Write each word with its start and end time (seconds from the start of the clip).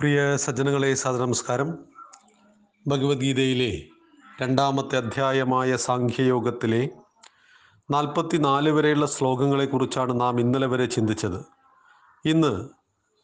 പ്രിയ 0.00 0.36
സജ്ജനങ്ങളെ 0.36 0.94
സദനമസ്കാരം 0.94 1.78
ഭഗവത്ഗീതയിലെ 2.86 3.82
രണ്ടാമത്തെ 4.40 4.96
അധ്യായമായ 4.96 5.76
സാഖ്യയോഗത്തിലെ 5.76 6.88
നാൽപ്പത്തിനാല് 7.90 8.70
വരെയുള്ള 8.70 9.06
ശ്ലോകങ്ങളെക്കുറിച്ചാണ് 9.06 10.20
നാം 10.20 10.40
ഇന്നലെ 10.40 10.66
വരെ 10.66 10.86
ചിന്തിച്ചത്. 10.86 11.44
ഇന്ന് 12.24 12.68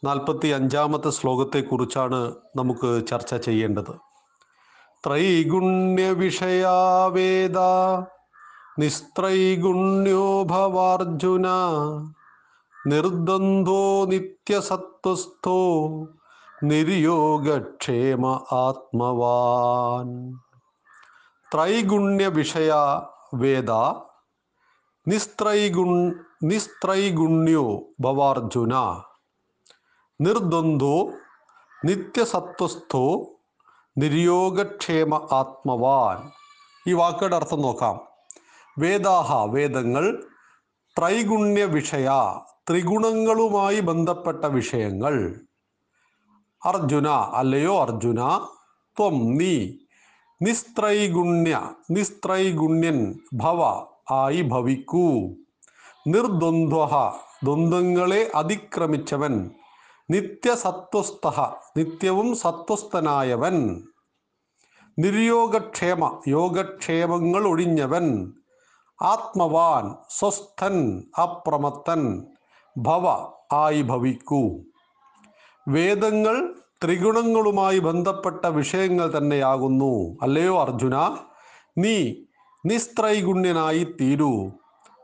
നാൽപ്പത്തി 0.04 0.48
അഞ്ചാമത്തെ 0.48 1.10
ശ്ലോകത്തെക്കുറിച്ചാണ് 1.10 2.34
നമുക്ക് 2.56 3.06
ചർച്ച 3.06 3.34
ചെയ്യേണ്ടത്. 3.34 3.94
ത്രൈഗുണ്യ 5.06 6.10
വിഷയാവേദ 6.10 7.58
നിസ്ത്രൈഗുണ്യോ 8.78 10.42
ഭവാർജുന 10.42 11.46
നിർദ്വന്ദ്വോ 12.88 14.04
നിത്യസത്വസ്ഥോ 14.04 15.58
നിർയോഗക്ഷേമ 16.68 18.26
ആത്മവാൻ. 18.52 20.38
ത്രൈഗുണ്യ 21.54 22.26
വിഷയ 22.26 22.74
വേദ 23.34 23.70
നിസ്ത്രൈഗുൺ 25.08 26.14
നിസ്ത്രൈഗുണ്യോ 26.42 27.82
ഭവാർജുന. 28.00 29.02
നിർദ്വന്ദ്വോ 30.20 31.10
നിത്യസത്വസ്ഥോ 31.84 33.26
നിർയോഗക്ഷേമ 33.98 35.28
ആത്മവാൻ. 35.32 36.30
ഈ 36.86 36.92
വാക്കുകളുടെ 36.92 37.36
അർത്ഥം 37.36 37.62
നോക്കാം. 37.62 38.00
വേദാഹ 38.78 39.36
വേദങ്ങൾ 39.44 40.26
ത്രൈഗുണ്യ 40.98 41.64
വിഷയ 41.64 42.10
ത്രിഗുണങ്ങളുമായി 42.70 43.80
ബന്ധപ്പെട്ട 43.80 44.44
വിഷയങ്ങൾ. 44.44 45.40
അർജുന 46.64 47.08
അല്ലയോ 47.08 47.80
അർജുന? 47.80 48.46
ത്വം 48.98 49.36
നീ. 49.36 49.72
നിസ്ത്രൈഗുണ്യ 50.42 51.70
നിസ്ത്രൈഗുണ്യൻ 51.90 53.18
ഭവ 53.34 53.86
ആയി 54.10 54.42
ഭവിക്കൂ. 54.42 55.10
നിർദ്വന്ദ്വ 56.06 57.12
ദ്വന്ദ്ങ്ങളെ 57.44 58.30
അതിക്രമിച്ചവൻ. 58.34 59.50
നിത്യസത്വസ്ഥ 60.10 61.28
നിത്യവും 61.76 62.36
സത്വസ്ഥനായവൻ. 62.36 63.84
നിർയോഗക്ഷേമ 64.98 66.22
യോഗക്ഷേമങ്ങൾ 66.28 67.48
ഒഴിഞ്ഞവൻ. 67.48 68.32
ആത്മവാൻ 69.02 69.94
സ്വസ്ഥൻ 70.10 71.04
അപ്രമത്തൻ 71.22 72.26
ഭവ 72.76 73.32
ആയി 73.52 73.82
ഭവിക്കൂ. 73.82 74.58
വേദങ്ങൾ 75.68 76.54
ത്രിഗുണങ്ങളുമായി 76.84 77.78
ബന്ധപ്പെട്ട 77.78 78.46
വിഷയങ്ങൾ 78.46 79.18
തന്നെയാകുന്നു. 79.18 80.16
അല്ലയോ 80.22 80.60
അർജുന? 80.60 81.16
നീ 81.78 82.14
നിസ്ത്രൈഗുണ്യനായി 82.66 83.84
തീരൂ. 84.00 84.50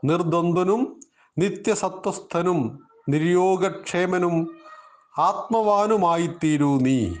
നിർദ്വന്ദ്വനും 0.05 0.99
നിത്യസത്വസ്ഥനും 1.37 2.87
നിര്യോഗക്ഷേമനും 3.09 4.55
ആത്മവാനുമായി 5.17 6.27
തീരൂ 6.43 6.79
നീ. 6.79 7.13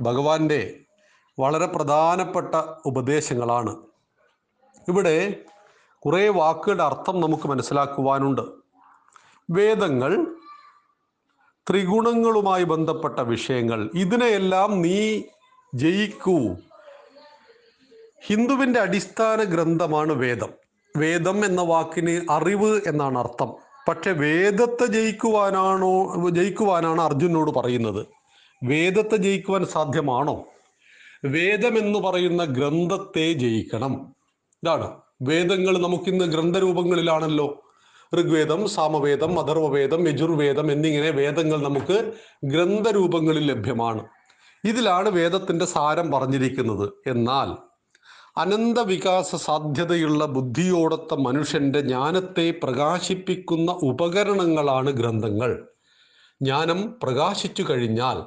ഭഗവാന്റെ 0.00 0.80
വളരെ 1.38 1.66
പ്രധാനപ്പെട്ട 1.66 2.54
ഉപദേശങ്ങളാണ്. 2.86 3.76
ഇവിടെ 4.88 5.34
കുറേ 6.06 6.28
വാക്കുകളുടെ 6.28 6.84
അർത്ഥം 6.84 7.20
നമുക്ക് 7.20 7.48
മനസ്സിലാക്കുവാനുണ്ട്. 7.48 8.40
വേദങ്ങൾ 9.50 10.37
ത്രിഗുണങ്ങളുമായി 11.70 12.64
ബന്ധപ്പെട്ട 12.64 13.18
വിഷയങ്ങൾ. 13.18 13.90
ഇതിനെയെല്ലാം 13.94 14.82
നീ 14.82 15.22
ജയിക്കൂ. 15.74 16.56
ഹിന്ദുവിന്റെ 18.26 18.80
അടിസ്ഥാന 18.80 19.42
ഗ്രന്ഥമാണ് 19.42 20.12
വേദം. 20.12 20.48
വേദം 20.96 21.44
എന്ന 21.44 21.62
വാക്കിന് 21.62 22.32
അറിവ് 22.32 22.80
എന്നാണ് 22.86 23.18
അർത്ഥം. 23.18 23.52
പക്ഷെ 23.88 24.12
വേദത്തെ 24.12 24.86
ജയിക്കുവാനാണോ 24.86 26.14
ജയിക്കുവാനാണ് 26.30 27.00
അർജുനോട് 27.00 27.50
പറയുന്നത്. 27.50 28.06
വേദത്തെ 28.64 29.16
ജയിക്കുവാൻ 29.16 29.66
സാധ്യമാണോ? 29.66 30.44
വേദം 31.24 31.78
എന്ന് 31.78 31.98
പറയുന്ന 31.98 32.44
ഗ്രന്ഥത്തെ 32.44 33.32
ജയിക്കണം. 33.32 34.16
ഇതാണ്. 34.64 34.90
വേദങ്ങൾ 35.22 35.78
നമുക്കിന്ന് 35.78 36.24
ഗ്രന്ഥരൂപങ്ങളിലാണല്ലോ. 36.24 37.67
ഋഗ്വേദം 38.14 38.68
സാമവേദം 38.68 39.40
അഥർവവേദം 39.40 40.08
യജുർവേദം 40.08 40.72
എന്നിങ്ങനെ 40.72 41.10
വേദങ്ങൾ 41.10 41.62
നമുക്ക് 41.62 42.12
ഗ്രന്ഥരൂപങ്ങളിൽ 42.44 43.46
ലഭ്യമാണ്. 43.46 44.06
ഇതിലാണ് 44.64 45.08
വേദത്തിന്റെ 45.08 45.64
സാരം 45.64 46.10
പറഞ്ഞിരിക്കുന്നത്. 46.10 46.90
എന്നാൽ 47.06 47.68
അനന്ത 48.40 48.78
വികാസ 48.78 49.36
സാധ്യതയുള്ള 49.36 50.26
ബുദ്ധിയോടൊത്ത 50.26 51.14
മനുഷ്യന്റെ 51.14 51.80
ജ്ഞാനത്തെ 51.80 52.54
പ്രകാശിപ്പിക്കുന്ന 52.62 53.72
ഉപകരണങ്ങളാണ് 53.72 54.90
ഗ്രന്ഥങ്ങൾ. 54.90 55.68
ജ്ഞാനം 56.42 56.94
പ്രകാശിച്ചു 57.02 57.64
കഴിഞ്ഞാൽ 57.70 58.22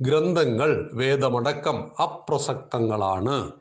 ഗ്രന്ഥങ്ങൾ 0.00 0.90
വേദമടക്കം 0.94 2.02
അപ്രസക്തങ്ങളാണ്. 2.02 3.52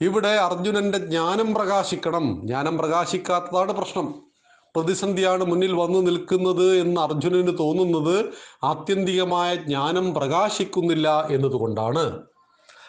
ഇവിടെ 0.00 0.28
അർജുനന്റെ 0.28 0.98
ജ്ഞാനം 0.98 1.54
പ്രകാശിക്കണം. 1.54 2.40
ജ്ഞാനം 2.44 2.78
പ്രകാശിക്കാത്തതാണ് 2.78 3.72
പ്രശ്നം. 3.72 4.27
പ്രതിസന്ധിയാണ് 4.76 5.44
മുന്നിൽ 5.44 5.72
വന്നു 5.72 5.98
നിൽക്കുന്നത് 5.98 6.76
എന്ന് 6.76 7.00
അർജുനന് 7.00 7.58
തോന്നുന്നത് 7.58 8.24
ആത്യന്തികമായ 8.64 9.54
ജ്ഞാനം 9.54 10.14
പ്രകാശിക്കുന്നില്ല 10.14 11.28
എന്നതുകൊണ്ടാണ്. 11.30 12.22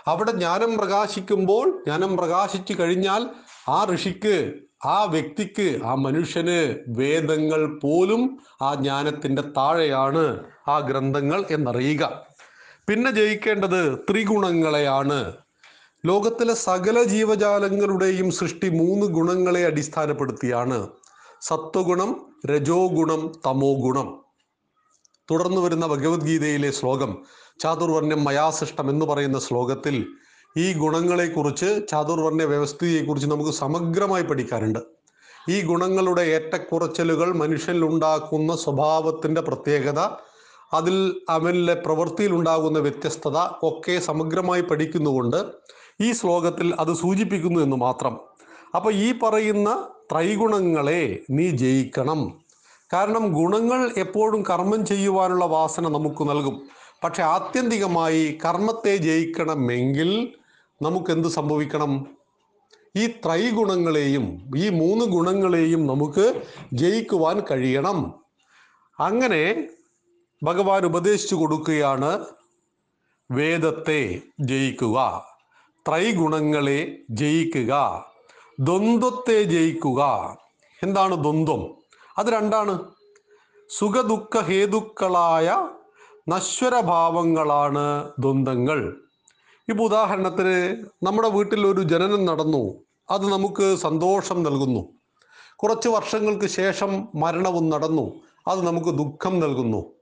അവിടെ 0.07 0.31
ജ്ഞാനം 0.31 0.78
പ്രകാശിക്കുമ്പോൾ 0.78 1.69
ജ്ഞാനം 1.69 2.18
പ്രകാശിച്ചു 2.18 2.73
കഴിഞ്ഞാൽ 2.79 3.29
ആ 3.69 3.88
ഋഷിക്ക് 3.94 4.53
ആ 4.85 5.03
വ്യക്തിക്ക് 5.03 5.79
ആ 5.85 5.95
മനുഷ്യന് 5.95 6.75
വേദങ്ങൾ 6.88 7.79
പോലും 7.79 8.39
ആ 8.62 8.75
ജ്ഞാനത്തിന്റെ 8.75 9.41
താഴെയാണ് 9.41 10.39
ആ 10.68 10.79
ഗ്രന്ഥങ്ങൾ 10.79 11.45
എന്നറിയുക. 11.51 12.25
പിന്നെ 12.89 13.12
ജയിക്കേണ്ടത് 13.12 14.00
ത്രിഗുണങ്ങളെയാണ്. 14.12 15.34
ലോകത്തിലെ 16.06 16.53
സകല 16.53 17.03
ജീവജാലങ്ങളുടെയും 17.03 18.31
സൃഷ്ടി 18.31 18.69
മൂന്ന് 18.69 19.06
ഗുണങ്ങളെ 19.06 19.66
അടിസ്ഥാനപ്പെടുത്തിയാണ്. 19.66 20.88
സത്വഗുണം 21.41 22.09
രജോ 22.45 22.88
ഗുണം 22.88 23.31
തമോ 23.45 23.72
ഗുണം 23.81 24.07
തുടർന്ന് 25.29 25.61
വരുന്ന 25.61 25.85
ഭഗവത്ഗീതയിലെ 25.85 26.72
ശ്ലോകം 26.72 27.23
ചാതുർവർണ്യം 27.61 28.23
മയാസൃഷ്ടം 28.23 28.89
എന്ന് 28.89 29.05
പറയുന്ന 29.05 29.39
ശ്ലോകത്തിൽ 29.39 30.07
ഈ 30.57 30.73
ഗുണങ്ങളെക്കുറിച്ച് 30.73 31.88
ചാതുർവർണ 31.89 32.44
വ്യവസ്ഥിതിയെക്കുറിച്ച് 32.44 33.27
നമുക്ക് 33.27 33.51
സമഗ്രമായി 33.51 34.23
പഠിക്കാറുണ്ട് 34.23 34.79
ഈ 35.50 35.61
ഗുണങ്ങളുടെ 35.61 36.22
ഏറ്റക്കുറച്ചലുകൾ 36.22 37.33
മനുഷ്യനിൽ 37.33 37.83
ഉണ്ടാക്കുന്ന 37.83 38.56
സ്വഭാവത്തിന്റെ 38.56 39.41
പ്രത്യേകത 39.41 40.00
അതിൽ 40.73 41.21
അവനിലെ 41.29 41.73
പ്രവൃത്തിയിൽ 41.73 42.33
ഉണ്ടാകുന്ന 42.33 42.79
വ്യത്യസ്തത 42.79 43.38
ഒക്കെ 43.61 44.00
സമഗ്രമായി 44.00 44.61
പഠിക്കുന്നുകൊണ്ട് 44.61 45.39
ഈ 46.01 46.11
ശ്ലോകത്തിൽ 46.11 46.75
അത് 46.79 46.94
സൂചിപ്പിക്കുന്നു 46.94 47.59
എന്ന് 47.59 47.75
മാത്രം. 47.75 48.19
അപ്പൊ 48.75 48.91
ഈ 48.91 49.19
പറയുന്ന 49.23 49.69
ത്രൈഗുണങ്ങളെ 50.12 51.20
നീ 51.30 51.50
ജയിക്കണം. 51.50 52.42
കാരണം 52.94 53.34
ഗുണങ്ങൾ 53.34 53.92
എപ്പോഴും 53.97 54.44
കർമ്മം 54.44 54.86
ചെയ്യുവാനുള്ള 54.86 55.46
വാസന 55.46 55.88
നമുക്ക് 55.88 56.30
നൽകും. 56.30 56.70
പക്ഷെ 57.03 57.24
ആത്യന്തികമായി 57.24 58.40
കർമ്മത്തെ 58.46 58.96
ജയിക്കണമെങ്കിൽ 58.96 60.34
നമുക്ക് 60.81 61.12
എന്ത് 61.12 61.28
സംഭവിക്കണം? 61.28 62.08
ഈ 62.96 63.08
ത്രൈഗുണങ്ങളെയും 63.08 64.52
ഈ 64.58 64.69
മൂന്ന് 64.69 65.06
ഗുണങ്ങളെയും 65.06 65.88
നമുക്ക് 65.88 66.42
ജയിക്കുവാൻ 66.74 67.42
കഴിയണം. 67.52 68.14
അങ്ങനെ 69.00 69.68
ഭഗവാൻ 70.44 70.86
ഉപദേശിച്ചു 70.86 71.36
കൊടുക്കുകയാണ് 71.36 72.25
വേദത്തെ 73.31 74.22
ജയിക്കുക 74.39 75.25
ത്രൈഗുണങ്ങളെ 75.88 76.98
ജയിക്കുക. 77.10 78.06
ദ്വന്ദ്വത്തെ 78.59 79.44
ജയിക്കുക. 79.44 80.38
എന്താണ് 80.83 81.15
ദ്വന്ദ്വം? 81.15 81.75
അത് 82.17 82.27
രണ്ടാണ്. 82.27 82.79
സുഖദുഃഖ 83.69 84.39
ഹേതുക്കളായ 84.39 85.67
നശ്വരഭാവങ്ങളാണ് 86.29 88.09
ദ്വന്ദ്ങ്ങൾ 88.19 88.95
ഇപ്പോൾ 89.69 89.83
ഉദാഹരണത്തിന് 89.83 90.83
നമ്മുടെ 91.06 91.29
വീട്ടിൽ 91.29 91.67
ഒരു 91.67 91.81
ജനനം 91.81 92.25
നടന്നു. 92.25 92.73
അത് 93.09 93.31
നമുക്ക് 93.31 93.75
സന്തോഷം 93.75 94.44
നൽകുന്നു. 94.44 94.89
കുറച്ച് 95.56 95.88
വർഷങ്ങൾക്ക് 95.88 96.45
ശേഷം 96.45 97.07
മരണവും 97.15 97.69
നടന്നു. 97.69 98.21
അത് 98.47 98.67
നമുക്ക് 98.67 98.89
ദുഃഖം 98.89 99.39
നൽകുന്നു. 99.39 99.94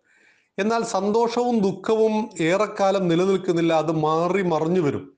എന്നാൽ 0.59 0.83
സന്തോഷവും 0.83 1.59
ദുഃഖവും 1.59 2.29
ഏറെക്കാലം 2.41 3.07
നിലനിൽക്കുന്നില്ല. 3.07 3.73
അത് 3.73 3.91
മാറി 3.91 4.41
മറിഞ്ഞു 4.41 4.81
വരും. 4.81 5.16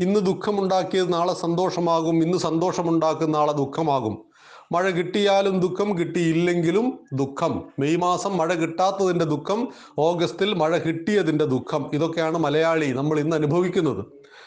ഇന്ന് 0.00 0.20
ദുഃഖമുണ്ടാക്കിയത് 0.20 1.12
നാളെ 1.12 1.34
സന്തോഷമാകും 1.34 2.22
ഇന്ന് 2.22 2.38
സന്തോഷമുണ്ടാക്കുന്ന 2.38 3.36
നാളെ 3.36 3.52
ദുഃഖമാകും. 3.52 4.24
മഴ 4.72 4.90
കിട്ടിയാലും 4.90 5.60
ദുഃഖം 5.60 5.98
കിട്ടിയില്ലെങ്കിലും 5.98 7.00
ദുഃഖം. 7.12 7.68
മെയ് 7.78 7.96
മാസം 7.96 8.36
മഴ 8.36 8.54
കിട്ടാത്തതിന്റെ 8.54 9.24
ദുഃഖം 9.24 9.68
ഓഗസ്റ്റിൽ 9.98 10.54
മഴ 10.54 10.78
കിട്ടിയതിന്റെ 10.78 11.44
ദുഃഖം. 11.44 11.90
ഇതൊക്കെയാണ് 11.92 12.38
മലയാളി 12.38 12.92
നമ്മൾ 12.92 13.20
ഇന്ന് 13.20 13.36
അനുഭവിക്കുന്നത്. 13.36 14.06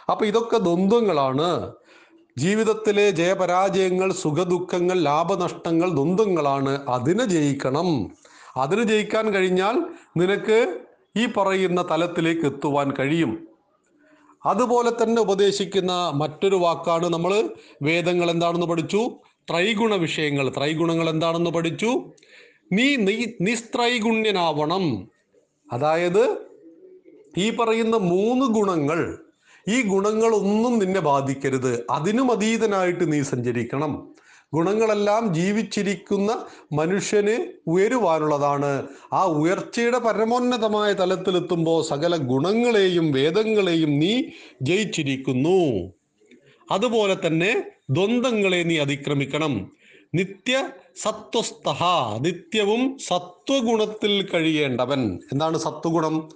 അപ്പൊ 0.10 0.26
ഇതൊക്കെ 0.26 0.58
ദ്വന്ദ്ങ്ങളാണ് 0.58 1.72
ജീവിതത്തിലെ 2.38 3.10
ജയപരാജയങ്ങൾ 3.10 4.14
സുഖദുഃഖങ്ങൾ 4.14 5.00
ലാഭനഷ്ടങ്ങൾ 5.00 5.90
ദ്വന്ദ്ങ്ങളാണ് 5.90 6.86
അതിനെ 6.88 7.26
ജയിക്കണം. 7.26 8.12
അതിന് 8.58 8.84
ജയിക്കാൻ 8.84 9.34
കഴിഞ്ഞാൽ 9.34 9.76
നിനക്ക് 10.18 10.80
ഈ 11.18 11.26
പറയുന്ന 11.26 11.82
തലത്തിലേക്ക് 11.82 12.42
എത്തുവാൻ 12.42 12.94
കഴിയും. 13.00 13.48
അതുപോലെ 14.48 14.92
തന്നെ 15.04 15.22
ഉപദേശിക്കുന്ന 15.22 16.12
മറ്റൊരു 16.16 16.56
വാക്കാണ് 16.56 17.14
നമ്മൾ 17.14 17.50
വേദങ്ങൾ 17.82 18.32
എന്താണെന്ന് 18.32 18.68
പഠിച്ചു? 18.68 19.10
ത്രൈഗുണ 19.50 19.96
വിഷയങ്ങൾ. 19.96 20.50
ത്രൈഗുണങ്ങൾ 20.58 21.10
എന്താണെന്ന് 21.10 21.50
പഠിച്ചു? 21.50 22.14
നീ 22.72 22.96
നിസ്ത്രൈഗുണ്യനാവണം. 23.42 25.08
അതായത് 25.74 26.38
ഈ 27.38 27.50
പറയുന്ന 27.50 27.98
മൂന്ന് 27.98 28.46
ഗുണങ്ങൾ 28.46 29.18
ഈ 29.68 29.82
ഗുണങ്ങളൊന്നും 29.82 30.80
നിന്നെ 30.80 31.00
ബാധിക്കരുത്. 31.00 31.86
അതിനും 31.90 32.32
അതീതനായിട്ട് 32.32 33.14
നീ 33.14 33.22
സഞ്ചരിക്കണം. 33.22 34.16
ഗുണങ്ങളെല്ലാം 34.54 35.34
ജീവിച്ചിരിക്കുന്ന 35.34 36.46
മനുഷ്യന് 36.74 37.54
ഉയരുവാനുള്ളതാണ്. 37.68 38.88
ആ 39.14 39.26
ഉയർച്ചയുടെ 39.26 39.98
പരമോന്നതമായ 39.98 40.94
തലത്തിലെത്തുമ്പോൾ 40.94 41.84
സകല 41.84 42.16
ഗുണങ്ങളെയും 42.16 43.12
വേദങ്ങളെയും 43.12 44.00
നീ 44.00 44.24
ജയിച്ചിരിക്കുന്നു. 44.62 45.92
അതുപോലെ 46.72 47.28
തന്നെ 47.28 47.64
ദ്വന്ദ്ങ്ങളെ 47.90 48.64
നീ 48.64 48.78
അതിക്രമിക്കണം. 48.78 49.72
നിത്യ 50.16 50.70
സത്വസ്ഥ 51.04 51.70
നിത്യവും 52.20 52.98
സത്വഗുണത്തിൽ 52.98 54.30
കഴിയേണ്ടവൻ. 54.34 55.20
എന്താണ് 55.32 55.58
സത്വഗുണം? 55.58 56.30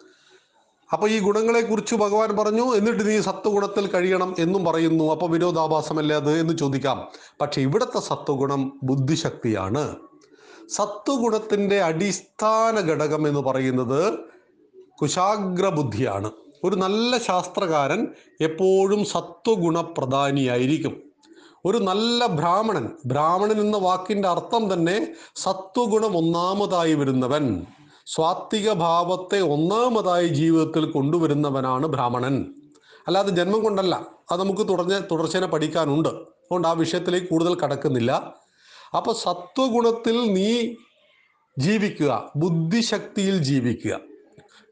അപ്പൊ 0.93 1.07
ഈ 1.07 1.19
ഗുണങ്ങളെ 1.19 1.61
കുറിച്ച് 1.61 1.95
ഭഗവാൻ 1.95 2.37
പറഞ്ഞു 2.37 2.75
എന്നിട്ട് 2.75 3.09
നീ 3.09 3.21
സത്വഗുണത്തിൽ 3.21 3.87
കഴിയണം 3.87 4.35
എന്നും 4.39 4.65
പറയുന്നു. 4.65 5.11
അപ്പൊ 5.11 5.27
വിനോദാഭാസമല്ലേ 5.27 6.15
അത് 6.15 6.39
എന്ന് 6.39 6.57
ചോദിക്കാം. 6.57 7.07
പക്ഷെ 7.41 7.61
ഇവിടുത്തെ 7.61 7.99
സത്വഗുണം 7.99 8.79
ബുദ്ധിശക്തിയാണ്. 8.83 9.95
സത്വഗുണത്തിന്റെ 10.69 11.81
അടിസ്ഥാന 11.81 12.79
ഘടകം 12.79 13.27
എന്ന് 13.27 13.39
പറയുന്നത് 13.39 14.19
കുശാഗ്ര 15.01 15.69
ബുദ്ധിയാണ് 15.69 16.31
ഒരു 16.63 16.75
നല്ല 16.75 17.17
ശാസ്ത്രകാരൻ 17.17 18.07
എപ്പോഴും 18.41 19.05
സത്വഗുണ 19.05 19.81
പ്രധാനിയായിരിക്കും 19.81 21.03
ഒരു 21.65 21.77
നല്ല 21.77 22.25
ബ്രാഹ്മണൻ 22.25 22.89
ബ്രാഹ്മണൻ 23.05 23.61
എന്ന 23.61 23.77
വാക്കിന്റെ 23.77 24.27
അർത്ഥം 24.27 24.73
തന്നെ 24.73 25.07
സത്വഗുണം 25.35 26.17
ഒന്നാമതായി 26.17 26.93
വരുന്നവൻ. 26.93 27.65
സ്വാത്വിക 28.05 28.73
ഭാവത്തെ 28.73 29.39
ഒന്നാമതായി 29.39 30.27
ജീവിതത്തിൽ 30.27 30.91
കൊണ്ടുവരുന്നവനാണ് 30.91 31.87
ബ്രാഹ്മണൻ. 31.87 32.53
അല്ലാതെ 33.07 33.29
ജന്മം 33.29 33.63
കൊണ്ടല്ല. 33.63 34.07
അത് 34.31 34.39
നമുക്ക് 34.39 34.69
തുടർന്ന് 34.69 35.01
തുടർച്ചേനെ 35.11 35.47
പഠിക്കാനുണ്ട്. 35.47 36.09
അതുകൊണ്ട് 36.09 36.67
ആ 36.67 36.71
വിഷയത്തിലേക്ക് 36.71 37.27
കൂടുതൽ 37.27 37.55
കടക്കുന്നില്ല. 37.55 38.35
അപ്പൊ 38.97 39.13
സത്വഗുണത്തിൽ 39.13 40.33
നീ 40.33 40.75
ജീവിക്കുക. 41.59 42.31
ബുദ്ധിശക്തിയിൽ 42.35 43.37
ജീവിക്കുക. 43.37 43.99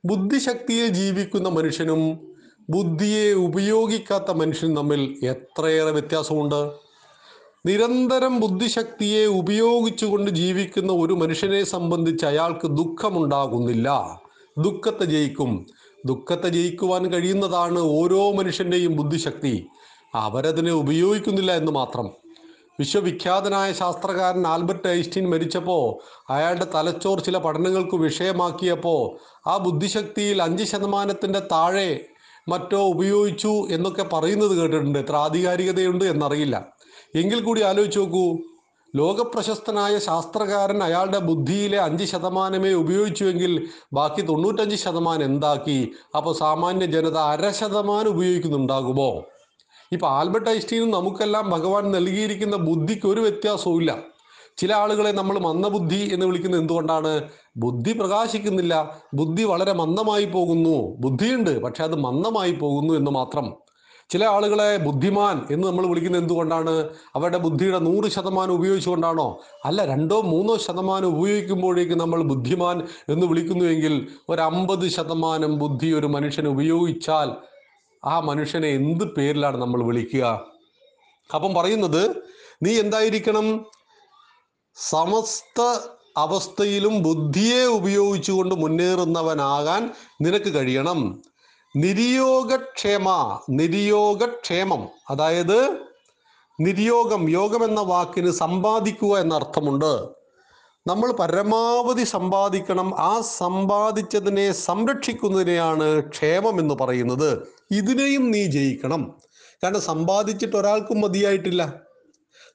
ബുദ്ധിശക്തിയിൽ 0.06 0.88
ജീവിക്കുന്ന 0.88 1.50
മനുഷ്യനും 1.50 2.30
ബുദ്ധിയെ 2.70 3.34
ഉപയോഗിക്കാത്ത 3.34 4.32
മനുഷ്യനും 4.32 4.76
തമ്മിൽ 4.76 5.26
എത്രയേറെ 5.26 5.92
വ്യത്യാസമുണ്ട്? 5.92 6.89
നിരന്തരം 7.66 8.40
ബുദ്ധിശക്തിയെ 8.40 9.26
ഉപയോഗിച്ചുകൊണ്ട് 9.26 10.32
ജീവിക്കുന്ന 10.32 10.94
ഒരു 10.94 11.14
മനുഷ്യനെ 11.14 11.64
സംബന്ധിച്ച് 11.64 12.26
അയാൾക്ക് 12.26 12.68
ദുഃഖമുണ്ടാകുന്നില്ല. 12.68 14.20
ദുഃഖത്തെ 14.58 15.06
ജയിക്കും. 15.06 15.66
ദുഃഖത്തെ 16.06 16.50
ജയിക്കുവാൻ 16.50 17.14
കഴിയുന്നതാണ് 17.14 17.80
ഓരോ 17.80 18.32
മനുഷ്യന്റെയും 18.32 18.96
ബുദ്ധിശക്തി. 18.96 19.68
അവരതിനെ 20.16 20.72
ഉപയോഗിക്കുന്നില്ല 20.72 21.52
എന്ന് 21.52 21.72
മാത്രം. 21.72 22.10
വിശ്വവിഖ്യാതനായ 22.80 23.74
ശാസ്ത്രകാരൻ 23.74 24.48
ആൽബർട്ട് 24.48 24.88
ഐസ്റ്റീൻ 24.88 25.30
മരിച്ചപ്പോൾ 25.30 26.14
അയാളുടെ 26.32 26.68
തലച്ചോർ 26.76 27.20
ചില 27.20 27.38
പഠനങ്ങൾക്ക് 27.38 27.96
വിഷയമാക്കിയപ്പോൾ 27.96 29.18
ആ 29.50 29.58
ബുദ്ധിശക്തിയിൽ 29.58 30.44
അഞ്ച് 30.44 30.64
ശതമാനത്തിന്റെ 30.64 31.40
താഴെ 31.40 32.06
മറ്റോ 32.48 32.82
ഉപയോഗിച്ചു 32.82 33.68
എന്നൊക്കെ 33.72 34.04
പറയുന്നത് 34.04 34.58
കേട്ടിട്ടുണ്ട്. 34.58 35.00
എത്ര 35.00 35.16
ആധികാരികതയുണ്ട് 35.16 36.06
എന്നറിയില്ല. 36.06 36.79
എങ്കിൽ 37.16 37.40
കൂടി 37.40 37.62
ആലോചിച്ച് 37.62 38.00
നോക്കൂ. 38.00 38.38
ലോകപ്രശസ്തനായ 38.96 40.00
ശാസ്ത്രകാരൻ 40.00 40.84
അയാളുടെ 40.84 41.20
ബുദ്ധിയിലെ 41.20 41.78
അഞ്ച് 41.78 42.04
ശതമാനമേ 42.04 42.74
ഉപയോഗിച്ചുവെങ്കിൽ 42.74 43.68
ബാക്കി 43.94 44.22
തൊണ്ണൂറ്റഞ്ച് 44.22 44.76
ശതമാനം 44.76 45.24
എന്താക്കി? 45.24 45.92
അപ്പോൾ 46.18 46.34
സാമാന്യ 46.34 46.86
ജനത 46.86 47.18
അര 47.18 47.50
ശതമാനം 47.50 48.10
ഉപയോഗിക്കുന്നുണ്ടാകുമോ? 48.10 49.24
ഇപ്പൊ 49.92 50.08
ആൽബർട്ട് 50.08 50.50
ഐൻസ്റ്റീനും 50.50 50.92
നമുക്കെല്ലാം 50.92 51.50
ഭഗവാൻ 51.50 51.92
നൽകിയിരിക്കുന്ന 51.92 52.56
ബുദ്ധിക്ക് 52.56 53.08
ഒരു 53.08 53.22
വ്യത്യാസവും 53.22 53.80
ഇല്ല 53.80 53.98
ചില 54.58 54.74
ആളുകളെ 54.74 55.12
നമ്മൾ 55.12 55.40
മന്ദബുദ്ധി 55.40 56.10
എന്ന് 56.14 56.26
വിളിക്കുന്നത് 56.26 56.62
എന്തുകൊണ്ടാണ്? 56.62 57.30
ബുദ്ധി 57.58 57.94
പ്രകാശിക്കുന്നില്ല. 57.94 59.00
ബുദ്ധി 59.14 59.44
വളരെ 59.44 59.74
മന്ദമായി 59.74 60.26
പോകുന്നു. 60.26 60.96
ബുദ്ധിയുണ്ട് 60.98 61.60
പക്ഷെ 61.60 61.84
അത് 61.84 61.96
മന്ദമായി 61.96 62.52
പോകുന്നു 62.52 62.94
എന്ന് 62.94 63.12
മാത്രം. 63.12 63.69
ചില 64.10 64.26
ആളുകളെ 64.26 64.78
ബുദ്ധിമാൻ 64.78 65.48
എന്ന് 65.52 65.68
നമ്മൾ 65.68 65.88
വിളിക്കുന്നത് 65.88 66.22
എന്തുകൊണ്ടാണ്? 66.22 66.90
അവരുടെ 67.16 67.38
ബുദ്ധിയുടെ 67.38 67.80
നൂറ് 67.80 68.12
ശതമാനം 68.12 68.54
ഉപയോഗിച്ചുകൊണ്ടാണോ? 68.54 69.40
അല്ല 69.66 69.86
രണ്ടോ 69.86 70.22
മൂന്നോ 70.22 70.58
ശതമാനം 70.58 71.08
ഉപയോഗിക്കുമ്പോഴേക്കും 71.18 71.98
നമ്മൾ 71.98 72.24
ബുദ്ധിമാൻ 72.24 72.88
എന്ന് 73.10 73.28
വിളിക്കുന്നുവെങ്കിൽ 73.28 74.08
ഒരു 74.30 74.42
അമ്പത് 74.42 74.90
ശതമാനം 74.90 75.60
ബുദ്ധി 75.60 75.88
ഒരു 75.88 76.08
മനുഷ്യന് 76.08 76.48
ഉപയോഗിച്ചാൽ 76.48 77.36
ആ 78.06 78.20
മനുഷ്യനെ 78.20 78.68
എന്ത് 78.68 79.04
പേരിലാണ് 79.04 79.58
നമ്മൾ 79.58 79.84
വിളിക്കുക? 79.84 80.46
അപ്പം 81.36 81.54
പറയുന്നത് 81.54 82.24
നീ 82.64 82.80
എന്തായിരിക്കണം? 82.80 83.66
സമസ്ത 84.76 85.62
അവസ്ഥയിലും 86.18 87.04
ബുദ്ധിയെ 87.04 87.66
ഉപയോഗിച്ചുകൊണ്ട് 87.66 88.56
മുന്നേറുന്നവനാകാൻ 88.56 89.92
നിനക്ക് 90.22 90.50
കഴിയണം. 90.54 91.24
നിര്യോഗക്ഷേമ 91.78 93.40
നിര്യോഗക്ഷേമം. 93.50 94.88
അതായത് 95.10 95.78
നിര്യോഗം 96.62 97.30
യോഗം 97.30 97.64
എന്ന 97.64 97.80
വാക്കിന് 97.80 98.32
സമ്പാദിക്കുക 98.32 99.20
എന്ന 99.20 99.34
അർത്ഥമുണ്ട് 99.34 100.10
നമ്മൾ 100.88 101.12
പരമാവധി 101.12 102.04
സമ്പാദിക്കണം. 102.04 102.94
ആ 102.98 103.22
സമ്പാദിച്ചതിനെ 103.22 104.52
സംരക്ഷിക്കുന്നതിനെയാണ് 104.52 106.02
ക്ഷേമം 106.02 106.60
എന്ന് 106.60 106.76
പറയുന്നത്. 106.76 107.48
ഇതിനെയും 107.72 108.32
നീ 108.32 108.46
ജയിക്കണം. 108.46 109.22
കാരണം 109.64 109.82
സമ്പാദിച്ചിട്ട് 109.82 110.56
ഒരാൾക്കും 110.56 111.02
മതിയായിട്ടില്ല. 111.02 111.74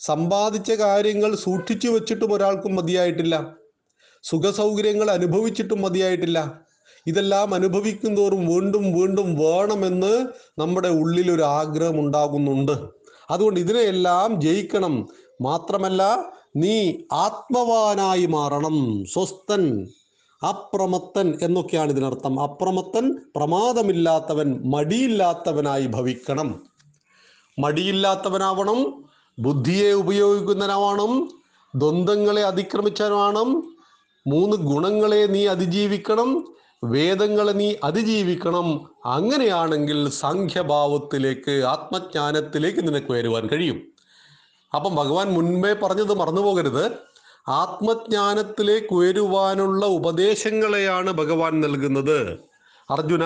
സമ്പാദിച്ച 0.01 0.73
കാര്യങ്ങൾ 0.73 1.37
സൂക്ഷിച്ചു 1.37 1.89
വെച്ചിട്ടും 1.89 2.33
ഒരാൾക്കും 2.33 2.77
മതിയായിട്ടില്ല. 2.77 3.57
സുഖസൗകര്യങ്ങൾ 4.23 5.11
അനുഭവിച്ചിട്ടും 5.11 5.83
മതിയായിട്ടില്ല. 5.83 6.64
ഇതെല്ലാം 7.07 7.55
അനുഭവിക്കുന്തോറും 7.55 8.47
വീണ്ടും 8.47 8.83
വീണ്ടും 8.83 9.39
വേണമെന്ന് 9.39 10.27
നമ്മുടെ 10.59 10.89
ഉള്ളിൽ 10.89 11.31
ഒരു 11.33 11.43
ആഗ്രഹം 11.43 12.01
ഉണ്ടാകുന്നുണ്ട്. 12.01 12.73
അതുകൊണ്ട് 13.31 13.61
ഇതിനെയെല്ലാം 13.61 14.41
ജയിക്കണം. 14.41 15.09
മാത്രമല്ല 15.41 16.25
നീ 16.57 16.93
ആത്മവാനായി 17.13 18.27
മാറണം. 18.27 19.05
സ്വസ്ഥൻ 19.05 19.89
അപ്രമത്തൻ 20.49 21.39
എന്നൊക്കെയാണ് 21.43 21.91
ഇതിനർത്ഥം. 21.91 22.41
അപ്രമത്തൻ 22.41 23.17
പ്രമാദമില്ലാത്തവൻ 23.37 24.71
മടിയില്ലാത്തവനായി 24.71 25.87
ഭവിക്കണം. 25.87 26.63
മടിയില്ലാത്തവനാവണം 27.59 29.05
ബുദ്ധിയെ 29.39 29.93
ഉപയോഗിക്കുന്നവനാവണം 29.93 31.29
ദ്വന്ദ്ങ്ങളെ 31.77 32.43
അതിക്രമിച്ചവനാവണം 32.43 33.77
മൂന്ന് 34.27 34.57
ഗുണങ്ങളെ 34.57 35.27
നീ 35.27 35.47
അതിജീവിക്കണം 35.47 36.55
വേദങ്ങളെ 36.85 37.53
നീ 37.53 37.75
അതിജീവിക്കണം. 37.85 38.91
അങ്ങനെയാണെങ്കിൽ 39.07 40.09
സംഖ്യഭാവത്തിലേക്ക് 40.09 41.51
ആത്മജ്ഞാനത്തിലേക്ക് 41.51 42.89
നിനക്ക് 42.89 43.13
വരുവാൻ 43.13 43.47
കഴിയും. 43.47 43.83
അപ്പം 44.75 44.95
ഭഗവാൻ 44.95 45.33
മുൻപേ 45.33 45.73
പറഞ്ഞത് 45.73 46.15
മറന്നുപോകരുത് 46.15 46.93
ആത്മജ്ഞാനത്തിലേക്ക് 47.49 48.93
ഉയരുവാനുള്ള 48.93 49.87
ഉപദേശങ്ങളെയാണ് 49.87 51.11
ഭഗവാൻ 51.13 51.61
നൽകുന്നത്. 51.61 52.39
അർജുന 52.91 53.25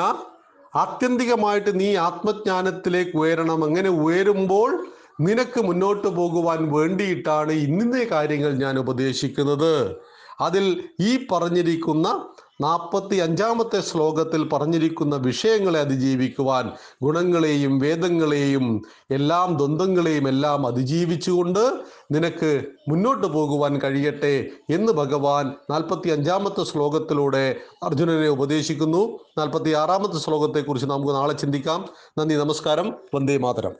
ആത്യന്തികമായിട്ട് 0.77 1.81
നീ 1.81 1.97
ആത്മജ്ഞാനത്തിലേക്ക് 1.97 3.17
ഉയരണം. 3.17 3.65
അങ്ങനെ 3.65 3.91
ഉയരുമ്പോൾ 3.91 4.87
നിനക്ക് 5.21 5.61
മുന്നോട്ട് 5.61 6.09
പോകുവാൻ 6.09 6.73
വേണ്ടിയിട്ടാണ് 6.73 7.53
ഇന്നിന്റെ 7.53 8.05
കാര്യങ്ങൾ 8.05 8.53
ഞാൻ 8.53 8.79
ഉപദേശിക്കുന്നത്. 8.79 9.97
അതിൽ 10.41 10.89
ഈ 11.01 11.27
പറഞ്ഞിരിക്കുന്ന 11.31 12.29
നാൽപ്പത്തി 12.61 13.17
അഞ്ചാമത്തെ 13.17 13.81
ശ്ലോകത്തിൽ 13.81 14.49
പറഞ്ഞിരിക്കുന്ന 14.49 15.17
വിഷയങ്ങളെ 15.17 15.81
അതിജീവിക്കുവാൻ 15.81 16.73
ഗുണങ്ങളെയും 17.03 17.79
വേദങ്ങളെയും 17.79 18.83
എല്ലാം 19.11 19.57
ദ്വന്ദ്ങ്ങളെയും 19.57 20.29
എല്ലാം 20.29 20.67
അതിജീവിച്ചുകൊണ്ട് 20.67 21.81
നിനക്ക് 22.13 22.65
മുന്നോട്ട് 22.89 23.27
പോകുവാൻ 23.27 23.81
കഴിയട്ടെ 23.81 24.47
എന്ന് 24.71 24.93
ഭഗവാൻ 24.93 25.55
നാൽപ്പത്തി 25.71 26.09
അഞ്ചാമത്തെ 26.09 26.65
ശ്ലോകത്തിലൂടെ 26.65 27.57
അർജുനനെ 27.83 28.29
ഉപദേശിക്കുന്നു. 28.29 29.19
നാൽപ്പത്തി 29.39 29.71
ആറാമത്തെ 29.71 30.19
ശ്ലോകത്തെക്കുറിച്ച് 30.19 30.87
നമുക്ക് 30.87 31.15
നാളെ 31.15 31.33
ചിന്തിക്കാം. 31.33 31.89
നന്ദി 32.19 32.35
നമസ്കാരം. 32.35 32.95
വന്ദേ 33.15 33.37
മാതരം. 33.37 33.73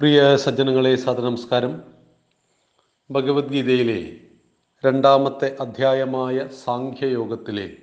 പ്രിയ 0.00 0.36
സജ്ജനങ്ങളെ 0.36 0.96
സാദര 0.96 1.20
നമസ്കാരം. 1.20 1.95
ഭഗവത്ഗീതയിലെ 3.10 4.16
രണ്ടാമത്തെ 4.84 5.56
അധ്യായമായ 5.60 6.46
സാഖ്യയോഗത്തിലെ 6.64 7.76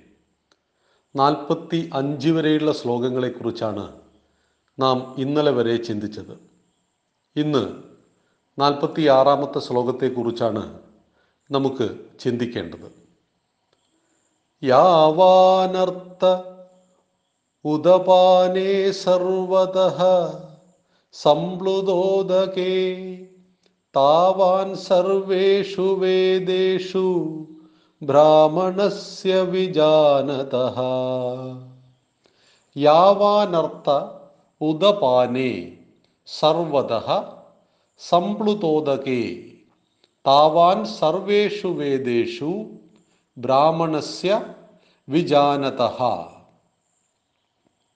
നാൽപ്പത്തി 1.15 1.89
അഞ്ച് 1.93 2.29
വരെയുള്ള 2.29 2.71
ശ്ലോകങ്ങളെക്കുറിച്ചാണ് 2.71 3.85
നാം 4.79 5.15
ഇന്നലെ 5.17 5.51
വരെ 5.51 5.75
ചിന്തിച്ചത്. 5.77 6.35
ഇന്ന് 7.35 7.63
നാൽപ്പത്തി 8.59 9.07
ആറാമത്തെ 9.07 9.59
ശ്ലോകത്തെക്കുറിച്ചാണ് 9.59 10.79
നമുക്ക് 11.51 11.87
ചിന്തിക്കേണ്ടത്. 12.19 12.87
യാവാനർത്ഥ 14.63 16.25
ഉദപാനേ 17.65 18.91
സർവത 18.91 19.77
സംപ്ലുതോദകേ 21.13 22.75
താവാൻ 23.93 24.69
സർവേഷു 24.75 25.87
വേദേഷു 26.01 27.05
ബ്രാഹ്മണസ്യ 28.01 29.33
വിജാനത 29.53 30.55
യാവാനർത്ഥ 32.75 33.89
ഉദപാനേ 34.61 35.51
സർവതഃ 36.27 37.07
സംപ്ലുതോദകേ 38.01 39.23
താവാൻ 40.25 40.79
സർവേഷു 40.99 41.69
വേദേഷു 41.81 42.51
ബ്രാഹ്മണസ്യ 43.37 44.31
വിജാനത 45.07 45.81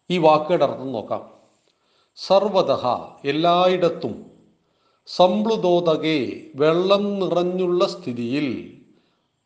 ഈ 0.09 0.17
വാക്കുകളുടെ 0.17 0.65
അർത്ഥം 0.65 0.91
നോക്കാം. 0.91 1.23
സർവതഃ 2.17 2.83
എല്ലായിടത്തും 3.31 4.15
സംപ്ലുതോതകെ 5.07 6.41
വെള്ളം 6.55 7.19
നിറഞ്ഞുള്ള 7.19 7.87
സ്ഥിതിയിൽ 7.87 8.73